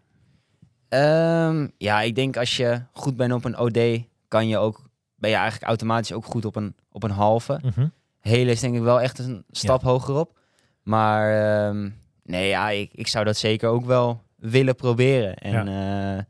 [0.90, 4.82] Ehm, ja, ik denk als je goed bent op een OD, kan je ook,
[5.16, 7.60] ben je eigenlijk automatisch ook goed op een, op een halve.
[7.64, 7.88] Mhm.
[8.20, 10.40] Hele is denk ik wel echt een stap hoger op.
[10.84, 11.90] Maar ehm,
[12.24, 15.36] nee, ja, ik, ik zou dat zeker ook wel willen proberen.
[15.36, 16.24] En, eh,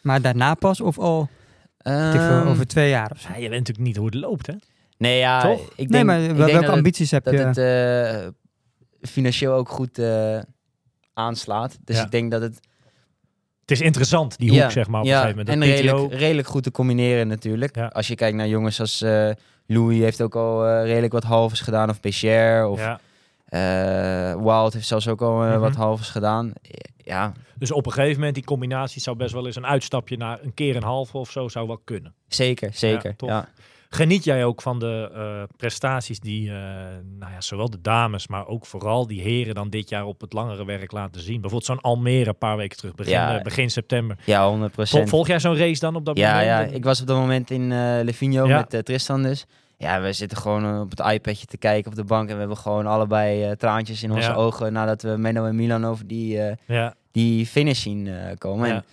[0.00, 1.28] Maar daarna pas of al
[1.78, 3.28] ehm, over twee jaar of zo?
[3.28, 4.54] Ja, je weet natuurlijk niet hoe het loopt, hè?
[4.98, 5.60] nee, ja, Toch?
[5.68, 7.40] ik denk, nee, maar ik denk welke dat het- ambities heb dat je?
[7.40, 8.28] het eh,
[9.08, 10.38] financieel ook goed eh,
[11.14, 11.78] aanslaat.
[11.84, 12.04] Dus Ja.
[12.04, 12.60] ik denk dat het
[13.60, 15.76] Het is interessant, die hoek, Ja, zeg maar, op ja, een gegeven en moment.
[15.76, 17.76] Dat redelijk, PTO, redelijk goed te combineren natuurlijk.
[17.76, 17.86] Ja.
[17.86, 19.30] Als je kijkt naar jongens als eh,
[19.66, 21.90] Louis heeft ook al redelijk wat halves gedaan.
[21.90, 22.66] Of Becher.
[22.66, 23.00] Of ja.
[23.44, 25.58] eh, Wild heeft zelfs ook al Mhm.
[25.58, 26.52] wat halves gedaan.
[27.04, 30.38] Ja, Dus op een gegeven moment, die combinatie zou best wel eens een uitstapje naar
[30.42, 32.14] een keer een halve of zo zou wel kunnen.
[32.28, 33.14] zeker, zeker.
[33.16, 33.48] Ja,
[33.88, 36.54] Geniet jij ook van de eh, prestaties die, eh,
[37.18, 40.32] nou ja, zowel de dames, maar ook vooral die heren dan dit jaar op het
[40.32, 41.32] langere werk laten zien?
[41.40, 43.36] Bijvoorbeeld zo'n Almere een paar weken terug, begin, Ja.
[43.36, 44.18] eh, begin september.
[44.26, 46.46] ja 100 Vol- volg jij zo'n race dan op dat Ja, moment?
[46.70, 47.70] ja, ik was op dat moment in
[48.46, 48.66] Ja.
[48.70, 49.46] met Tristan dus.
[49.76, 52.28] Ja, we zitten gewoon eh, op het iPadje te kijken op de bank.
[52.28, 54.34] En we hebben gewoon allebei eh, traantjes in onze Ja.
[54.34, 56.94] ogen nadat we Menno en Milan over die, eh, ja.
[57.12, 58.08] die finish zien
[58.38, 58.68] komen.
[58.68, 58.74] Ja.
[58.74, 58.84] En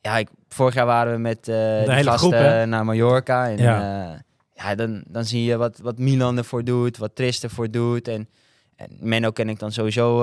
[0.00, 3.48] ja, ik, vorig jaar waren we met De gasten groep, naar Mallorca.
[3.48, 4.22] En Ja.
[4.54, 8.08] ja, dan, dan zie je wat, wat Milan ervoor doet, wat Tristan ervoor doet.
[8.08, 8.28] En,
[8.76, 10.22] en Menno ken ik dan sowieso,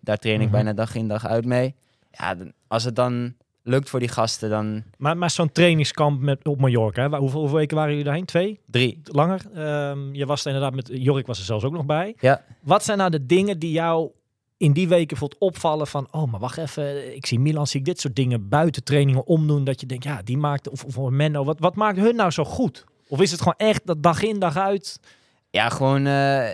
[0.00, 0.50] daar train ik Mhm.
[0.50, 1.74] bijna dag in dag uit mee.
[2.10, 6.48] Ja, dan, als het dan lukt voor die gasten, dan Maar, maar zo'n trainingskamp met,
[6.48, 7.16] op Mallorca, hè?
[7.16, 8.24] Hoeveel, hoeveel weken waren jullie daarheen?
[8.24, 8.60] Twee?
[8.66, 9.00] drie.
[9.04, 9.40] Langer?
[9.54, 12.16] Ehm, je was er inderdaad met, Jorik was er zelfs ook nog bij.
[12.20, 12.44] Ja.
[12.60, 14.10] Wat zijn nou de dingen die jou
[14.56, 17.86] in die weken bijvoorbeeld opvallen van, oh, maar wacht even, ik zie Milan, zie ik
[17.86, 21.44] dit soort dingen buiten trainingen omdoen, dat je denkt, ja, die maakt, of, of Menno,
[21.44, 22.84] wat, wat maakt hun nou zo goed?
[23.08, 25.00] Of is het gewoon echt dat dag in, dag uit?
[25.50, 26.48] Ja, gewoon eh,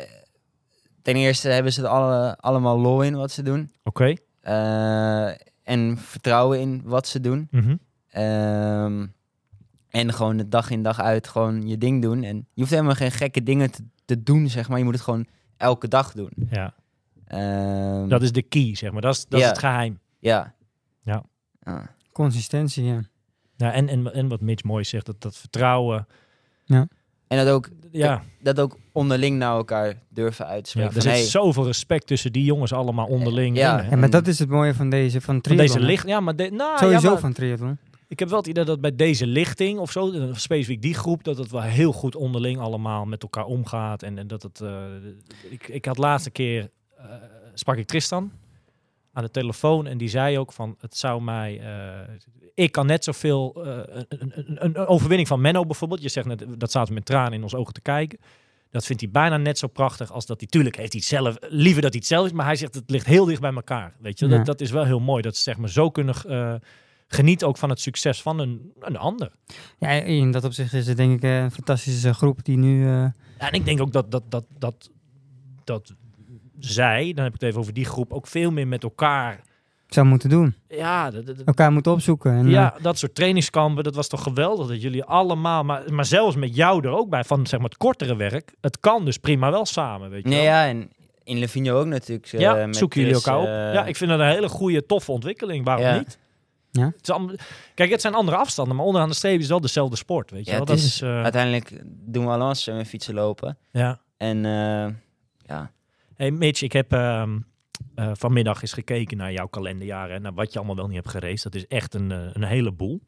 [1.02, 3.72] ten eerste hebben ze er alle, allemaal lol in wat ze doen.
[3.84, 4.14] Oké.
[4.40, 5.30] Eh,
[5.66, 7.48] en vertrouwen in wat ze doen.
[7.50, 7.76] Mhm.
[8.08, 9.06] Ehm,
[9.90, 12.22] en gewoon de dag in dag uit gewoon je ding doen.
[12.22, 14.78] En je hoeft helemaal geen gekke dingen te, te doen, zeg maar.
[14.78, 16.30] Je moet het gewoon elke dag doen.
[16.50, 16.74] Ja,
[17.26, 19.00] Ehm, dat is de key, zeg maar.
[19.02, 19.50] Dat is, dat is Ja.
[19.50, 19.98] het geheim.
[20.18, 20.54] Ja.
[21.02, 21.24] Ja.
[21.62, 21.84] Ah.
[22.12, 23.00] Consistentie, ja.
[23.56, 26.06] Ja, en, en, en wat Mitch mooi zegt, dat, dat vertrouwen.
[27.28, 31.02] En dat ook, Ja, dat ook onderling naar elkaar durven uit te ja er van,
[31.02, 33.56] zit hey, zoveel respect tussen die jongens allemaal onderling.
[33.56, 33.78] Ja.
[33.78, 33.84] in?
[33.84, 35.66] Ja, maar En- dat is het mooie van deze, van Van triathlon.
[35.66, 35.86] deze hè?
[35.86, 37.78] licht, ja, maar de, nou, Sowieso ja, maar van triathlon.
[38.08, 41.24] ik heb wel het idee dat bij deze lichting of zo, eh, specifiek die groep,
[41.24, 44.60] dat het wel heel goed onderling allemaal met elkaar omgaat en, en dat het.
[44.60, 44.76] eh,
[45.50, 47.04] ik, ik had laatste keer eh,
[47.54, 48.30] sprak ik Tristan
[49.16, 52.14] aan de telefoon en die zei ook van het zou mij, eh,
[52.54, 56.02] ik kan net zoveel eh, een, een, een, overwinning van Menno bijvoorbeeld.
[56.02, 58.18] Je zegt net dat zaten met tranen in ons ogen te kijken.
[58.70, 60.48] Dat vindt hij bijna net zo prachtig als dat hij.
[60.48, 62.90] Tuurlijk heeft hij het zelf liever dat hij het zelf is, maar hij zegt het
[62.90, 63.94] ligt heel dicht bij elkaar.
[63.98, 64.36] Weet je, Ja.
[64.36, 65.22] dat, dat is wel heel mooi.
[65.22, 66.54] Dat ze zeg maar zo kunnen eh,
[67.08, 69.32] genieten ook van het succes van een, een ander.
[69.78, 72.86] Ja, in dat opzicht is het denk ik een fantastische groep die nu...
[72.86, 74.90] Ja, en ik denk ook dat, dat, dat, dat,
[75.64, 75.94] dat
[76.58, 79.40] zij, dan heb ik het even over die groep, ook veel meer met elkaar.
[79.86, 80.54] zou moeten doen.
[80.68, 81.10] Ja,
[81.44, 82.32] Elkaar moeten opzoeken.
[82.32, 86.04] En, ja, eh, dat soort trainingskampen, dat was toch geweldig dat jullie allemaal, maar, maar
[86.04, 89.16] zelfs met jou er ook bij, van zeg maar het kortere werk, het kan dus
[89.18, 90.46] prima wel samen, weet je Nee, wel.
[90.48, 90.90] ja, en
[91.24, 92.32] in Levinho ook natuurlijk.
[92.32, 93.46] eh, ja, met zoeken jullie Chris, elkaar op.
[93.48, 95.64] eh, ja, ik vind dat een hele goede, toffe ontwikkeling.
[95.64, 95.96] Waarom ja.
[95.98, 96.18] niet?
[96.70, 96.84] Ja.
[96.86, 97.34] Het is allemaal-
[97.74, 100.44] Kijk, het zijn andere afstanden, maar onderaan de streep is het wel dezelfde sport, weet
[100.44, 100.66] je Ja, wel.
[100.66, 103.58] Dat is, is, eh, Uiteindelijk doen we allemaal zo met fietsen lopen.
[103.70, 104.00] ja.
[104.16, 104.86] En eh,
[105.46, 105.70] ja,
[106.16, 107.38] Hey Mitch, ik heb ehm,
[107.94, 111.08] eh, vanmiddag eens gekeken naar jouw kalenderjaren en naar wat je allemaal wel niet hebt
[111.08, 111.42] geraced.
[111.42, 113.00] Dat is echt een, eh, een heleboel.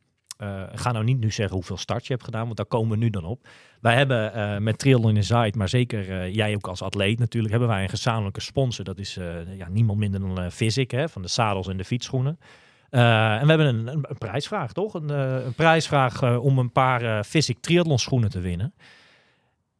[0.72, 2.96] Ik ga nou niet nu zeggen hoeveel starts je hebt gedaan, want daar komen we
[2.96, 3.48] nu dan op.
[3.80, 7.88] Wij hebben met Triathlon Inside, maar zeker jij ook als atleet natuurlijk, hebben wij een
[7.88, 8.84] gezamenlijke sponsor.
[8.84, 9.18] Dat is
[9.56, 12.38] ja, niemand minder dan uh, Physic, hè, van de zadels en de fietsschoenen.
[12.90, 14.94] En we hebben een, een, prijsvraag, toch?
[14.94, 15.08] Een,
[15.46, 18.74] een prijsvraag om een paar Physic triathlon schoenen te winnen.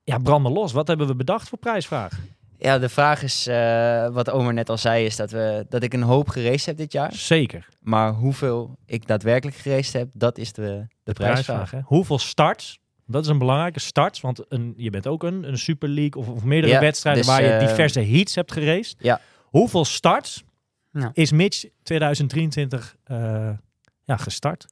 [0.05, 0.73] Ja, brand los.
[0.73, 2.21] Wat hebben we bedacht voor prijsvraag?
[2.59, 5.95] Ja de vraag is, eh, wat Omer net al zei, is dat, we, dat ik
[5.95, 7.15] een hoop geraced heb dit jaar.
[7.15, 7.69] Zeker.
[7.81, 11.71] Maar hoeveel ik daadwerkelijk geraced heb, dat is de, de, prijsvraag.
[11.71, 11.81] hè?
[11.85, 12.79] Hoeveel starts?
[13.07, 16.29] Dat is een belangrijke starts, want een, je bent ook een, een Super League of,
[16.29, 18.97] of meerdere Ja, wedstrijden dus, waar je eh, diverse heats hebt geraced.
[18.99, 19.21] Ja.
[19.45, 20.45] Hoeveel starts
[20.93, 21.11] Ja.
[21.13, 23.51] is Mitch 2023 eh,
[24.05, 24.67] ja, gestart?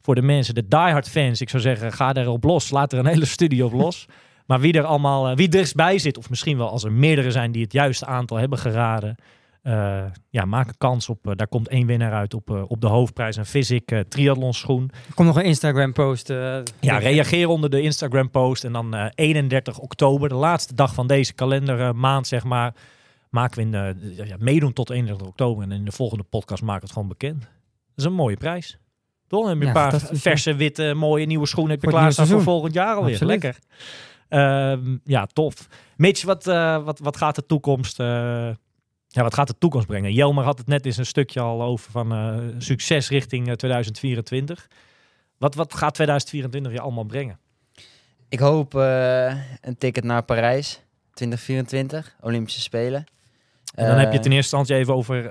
[0.00, 2.70] Voor de mensen, de diehard fans, ik zou zeggen, ga erop los.
[2.70, 4.06] Laat er een hele studie op los.
[4.46, 7.52] Maar wie er allemaal, eh, wie dichtstbij zit, of misschien wel als er meerdere zijn
[7.52, 9.14] die het juiste aantal hebben geraden,
[9.62, 11.26] eh, ja, maak een kans op.
[11.26, 14.90] eh, daar komt één winnaar uit op, op de hoofdprijs, een Physic triathlon schoen.
[15.08, 16.28] Er komt nog een Instagram post.
[16.80, 21.06] Ja, reageer onder de Instagram post en dan eh, 31 oktober, de laatste dag van
[21.06, 22.74] deze kalendermaand, zeg maar,
[23.30, 26.84] maken we in ja, meedoen tot 31 oktober en in de volgende podcast maken we
[26.86, 27.40] het gewoon bekend.
[27.40, 27.48] Dat
[27.96, 28.78] is een mooie prijs.
[29.28, 29.40] Toch?
[29.40, 32.26] Dan heb je Ja, een paar verse, witte, mooie nieuwe schoenen heb je nieuwe klaarstaan
[32.26, 33.12] voor volgend jaar alweer.
[33.12, 33.42] Absoluut.
[33.42, 33.60] Lekker.
[34.32, 35.68] Ehm, ja, tof.
[35.96, 38.00] Mitch, wat, eh, wat, wat gaat de toekomst...
[38.00, 38.06] eh,
[39.08, 40.12] ja, wat gaat de toekomst brengen?
[40.12, 44.68] Jelmer had het net eens een stukje al over van eh, succes richting eh, 2024.
[45.38, 47.38] Wat, wat gaat 2024 je allemaal brengen?
[48.28, 50.80] Ik hoop een ticket naar Parijs
[51.14, 53.04] 2024, Olympische Spelen.
[53.74, 55.30] En dan heb je ten eerste instantie even over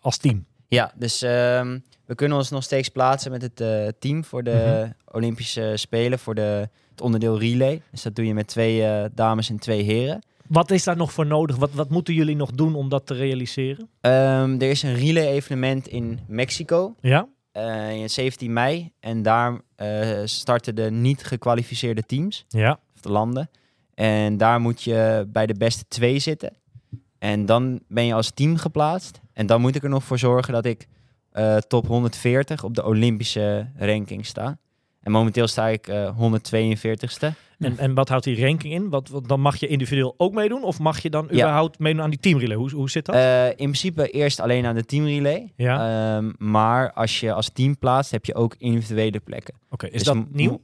[0.00, 0.46] als team.
[0.68, 3.56] Ja, dus ehm, we kunnen ons nog steeds plaatsen met het
[4.00, 5.16] team voor de Mhm.
[5.16, 6.68] Olympische Spelen, voor de,
[6.98, 7.82] het onderdeel relay.
[7.90, 10.22] Dus dat doe je met twee eh, dames en twee heren.
[10.46, 11.56] Wat is daar nog voor nodig?
[11.56, 13.88] Wat, wat moeten jullie nog doen om dat te realiseren?
[14.00, 17.28] Ehm, er is een relay-evenement in Mexico, Ja?
[17.52, 18.92] eh, in 17 mei.
[19.00, 22.78] En daar eh, starten de niet gekwalificeerde teams, Ja.
[22.94, 23.50] of de landen.
[23.94, 26.52] En daar moet je bij de beste twee zitten.
[27.18, 29.20] En dan ben je als team geplaatst.
[29.32, 30.86] En dan moet ik er nog voor zorgen dat ik
[31.32, 34.58] eh, top 140 op de Olympische ranking sta.
[35.08, 37.28] En momenteel sta ik eh 142ste.
[37.58, 38.88] En, en wat houdt die ranking in?
[38.88, 40.62] Wat, wat- dan mag je individueel ook meedoen?
[40.62, 41.32] Of mag je dan Ja.
[41.34, 42.56] überhaupt meedoen aan die teamrelay?
[42.56, 43.14] Hoe, hoe zit dat?
[43.14, 45.52] Eh, in principe eerst alleen aan de teamrelay.
[45.56, 49.54] ja, Ehm, maar als je als team plaatst, heb je ook individuele plekken.
[49.70, 49.86] oké.
[49.86, 50.60] Is dus dat nieuw?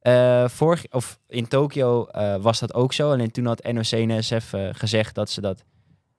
[0.00, 3.10] Eh, vorig, of in Tokio eh, was dat ook zo.
[3.12, 5.64] Alleen toen had NOC en NSF eh, gezegd dat ze dat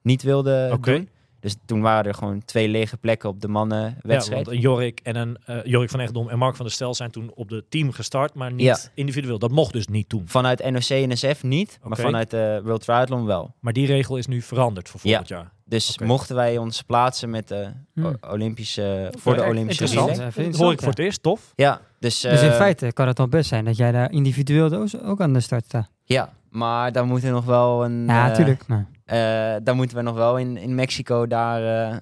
[0.02, 0.90] niet wilden Oké.
[0.92, 1.08] doen.
[1.40, 4.44] Dus toen waren er gewoon twee lege plekken op de Ja, mannenwedstrijd.
[4.44, 7.10] want een Jorik en een eh, Jorik van Echtdom en Mark van der Stel zijn
[7.10, 8.78] toen op de team gestart, maar niet Ja.
[8.94, 9.38] individueel.
[9.38, 10.22] Dat mocht dus niet toen.
[10.26, 13.54] Vanuit NOC en NSF niet, maar vanuit de World Triathlon wel.
[13.60, 15.08] Maar die regel is nu veranderd voor Ja.
[15.08, 15.52] volgend jaar.
[15.64, 18.04] Dus mochten wij ons plaatsen met de Hmm.
[18.04, 20.30] o- Olympische, voor de Olympische relay.
[20.34, 21.52] Dat hoor ik voor het eerst, tof.
[21.54, 24.68] Ja, dus, Dus in eh, feite kan het al best zijn dat jij daar individueel
[24.68, 25.88] dus ook aan de start staat.
[26.04, 28.06] Ja, maar dan moet er nog wel een...
[28.06, 28.66] Ja, eh, natuurlijk.
[28.66, 31.96] maar eh, dan moeten we nog wel in, in Mexico daar eh,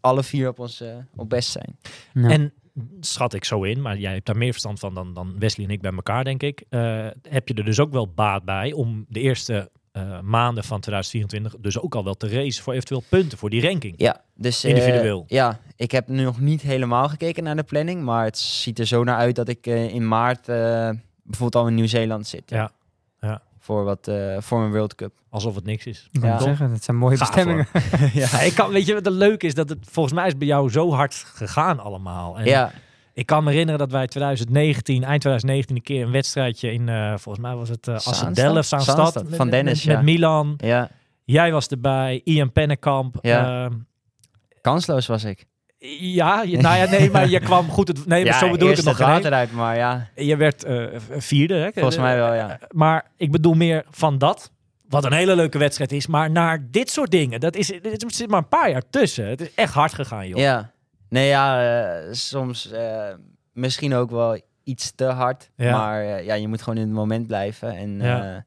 [0.00, 1.76] alle vier op ons eh, op best zijn.
[2.14, 2.28] ja.
[2.28, 2.52] En
[3.00, 5.72] schat ik zo in, maar jij hebt daar meer verstand van dan, dan Wesley en
[5.72, 6.64] ik bij elkaar, denk ik.
[6.68, 10.80] Eh, heb je er dus ook wel baat bij om de eerste eh, maanden van
[10.80, 13.94] 2024 dus ook al wel te racen voor eventueel punten voor die ranking?
[13.96, 14.64] Ja, dus...
[14.64, 15.24] eh, Individueel.
[15.26, 18.86] ja, ik heb nu nog niet helemaal gekeken naar de planning, maar het ziet er
[18.86, 20.90] zo naar uit dat ik eh, in maart eh,
[21.22, 22.50] bijvoorbeeld al in Nieuw-Zeeland zit.
[22.50, 22.70] Ja, ja.
[23.62, 25.12] Voor, wat, eh, voor een World Cup.
[25.30, 26.08] Alsof het niks is.
[26.12, 26.38] ik kan ja.
[26.38, 27.66] zeggen, dat zijn mooie Gaaf, bestemmingen.
[28.12, 29.54] Ja, ik kan, weet je wat het leuke is?
[29.54, 32.38] Dat het volgens mij is bij jou zo hard gegaan allemaal.
[32.38, 32.72] En ja,
[33.14, 37.08] Ik kan me herinneren dat wij 2019, eind 2019, een keer een wedstrijdje in, eh,
[37.16, 38.12] volgens mij was het uh, Zaanstad?
[38.28, 39.12] Assendelft, Zaanstad.
[39.12, 40.02] Van met- Dennis, met, ja.
[40.02, 40.54] met Milan.
[40.56, 40.90] ja,
[41.24, 43.16] Jij was erbij, Ian Pennekamp.
[43.20, 43.64] Ja.
[43.64, 43.74] Ehm,
[44.60, 45.46] kansloos was ik.
[45.88, 47.88] Ja, je, nou ja, nee, maar je kwam goed.
[47.88, 50.84] Het, nee, maar zo bedoel ik het nog het maar ja, Je werd eh,
[51.16, 51.70] vierde, hè?
[51.72, 52.58] volgens mij wel, ja.
[52.70, 54.50] Maar ik bedoel meer van dat.
[54.88, 56.06] Wat een hele leuke wedstrijd is.
[56.06, 57.40] Maar naar dit soort dingen.
[57.40, 59.26] Dat is, er zit maar een paar jaar tussen.
[59.26, 60.38] Het is echt hard gegaan, joh.
[60.38, 60.70] Ja,
[61.08, 63.08] nee ja, eh, soms eh,
[63.52, 65.50] misschien ook wel iets te hard.
[65.56, 65.76] Ja.
[65.78, 67.76] Maar ja, je moet gewoon in het moment blijven.
[67.76, 68.44] En Ja.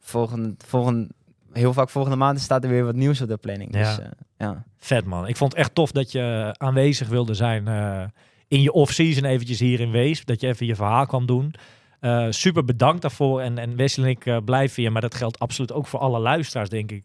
[0.00, 1.08] volgende, volgende,
[1.52, 3.74] heel vaak volgende maand staat er weer wat nieuws op de planning.
[3.74, 3.96] Ja.
[3.96, 4.06] Dus,
[4.38, 4.64] ja.
[4.76, 5.28] Vet man.
[5.28, 8.04] Ik vond het echt tof dat je aanwezig wilde zijn eh,
[8.48, 10.24] in je off-season eventjes hier in Wees.
[10.24, 11.54] Dat je even je verhaal kwam doen.
[12.00, 13.40] Eh, super bedankt daarvoor.
[13.40, 16.68] En, en Wesley en ik blijven je, maar dat geldt absoluut ook voor alle luisteraars,
[16.68, 17.04] denk ik.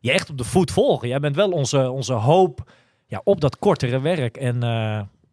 [0.00, 1.08] Je echt op de voet volgen.
[1.08, 2.72] Jij bent wel onze, onze hoop
[3.06, 4.36] ja, op dat kortere werk.
[4.36, 4.60] En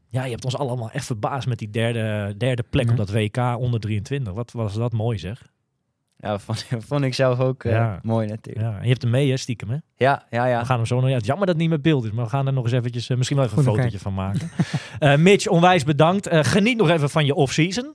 [0.10, 3.38] Ja, je hebt ons allemaal echt verbaasd met die derde, derde plek op dat WK
[3.38, 4.34] onder 23.
[4.34, 5.42] Wat was dat mooi zeg.
[6.20, 8.00] Ja, vond, vond ik zelf ook eh, Ja.
[8.04, 8.66] mooi natuurlijk.
[8.66, 9.78] Ja, en je hebt hem mee hè, stiekem hè.
[9.96, 10.60] Ja, ja, ja.
[10.60, 11.08] We gaan hem zo nog...
[11.08, 12.64] Ja, het is jammer dat het niet meer beeld is, maar we gaan er nog
[12.64, 13.10] eens eventjes...
[13.10, 14.50] eh, misschien wel even een Goed fotootje van maken.
[15.00, 16.28] Eh, Mitch, onwijs bedankt.
[16.32, 17.94] Geniet nog even van je off-season.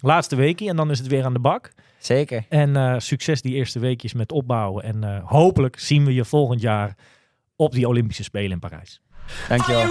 [0.00, 1.72] Laatste weekje en dan is het weer aan de bak.
[1.98, 2.44] Zeker.
[2.48, 4.84] En eh, succes die eerste weekjes met opbouwen.
[4.84, 6.96] En eh, hopelijk zien we je volgend jaar
[7.56, 9.00] op die Olympische Spelen in Parijs.
[9.48, 9.88] Are Dankjewel.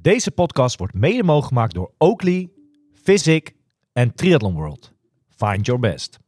[0.00, 2.50] Deze podcast wordt mede mogelijk gemaakt door Oakley,
[3.02, 3.54] Physic
[3.92, 4.92] en Triathlon World.
[5.28, 6.18] Find your best.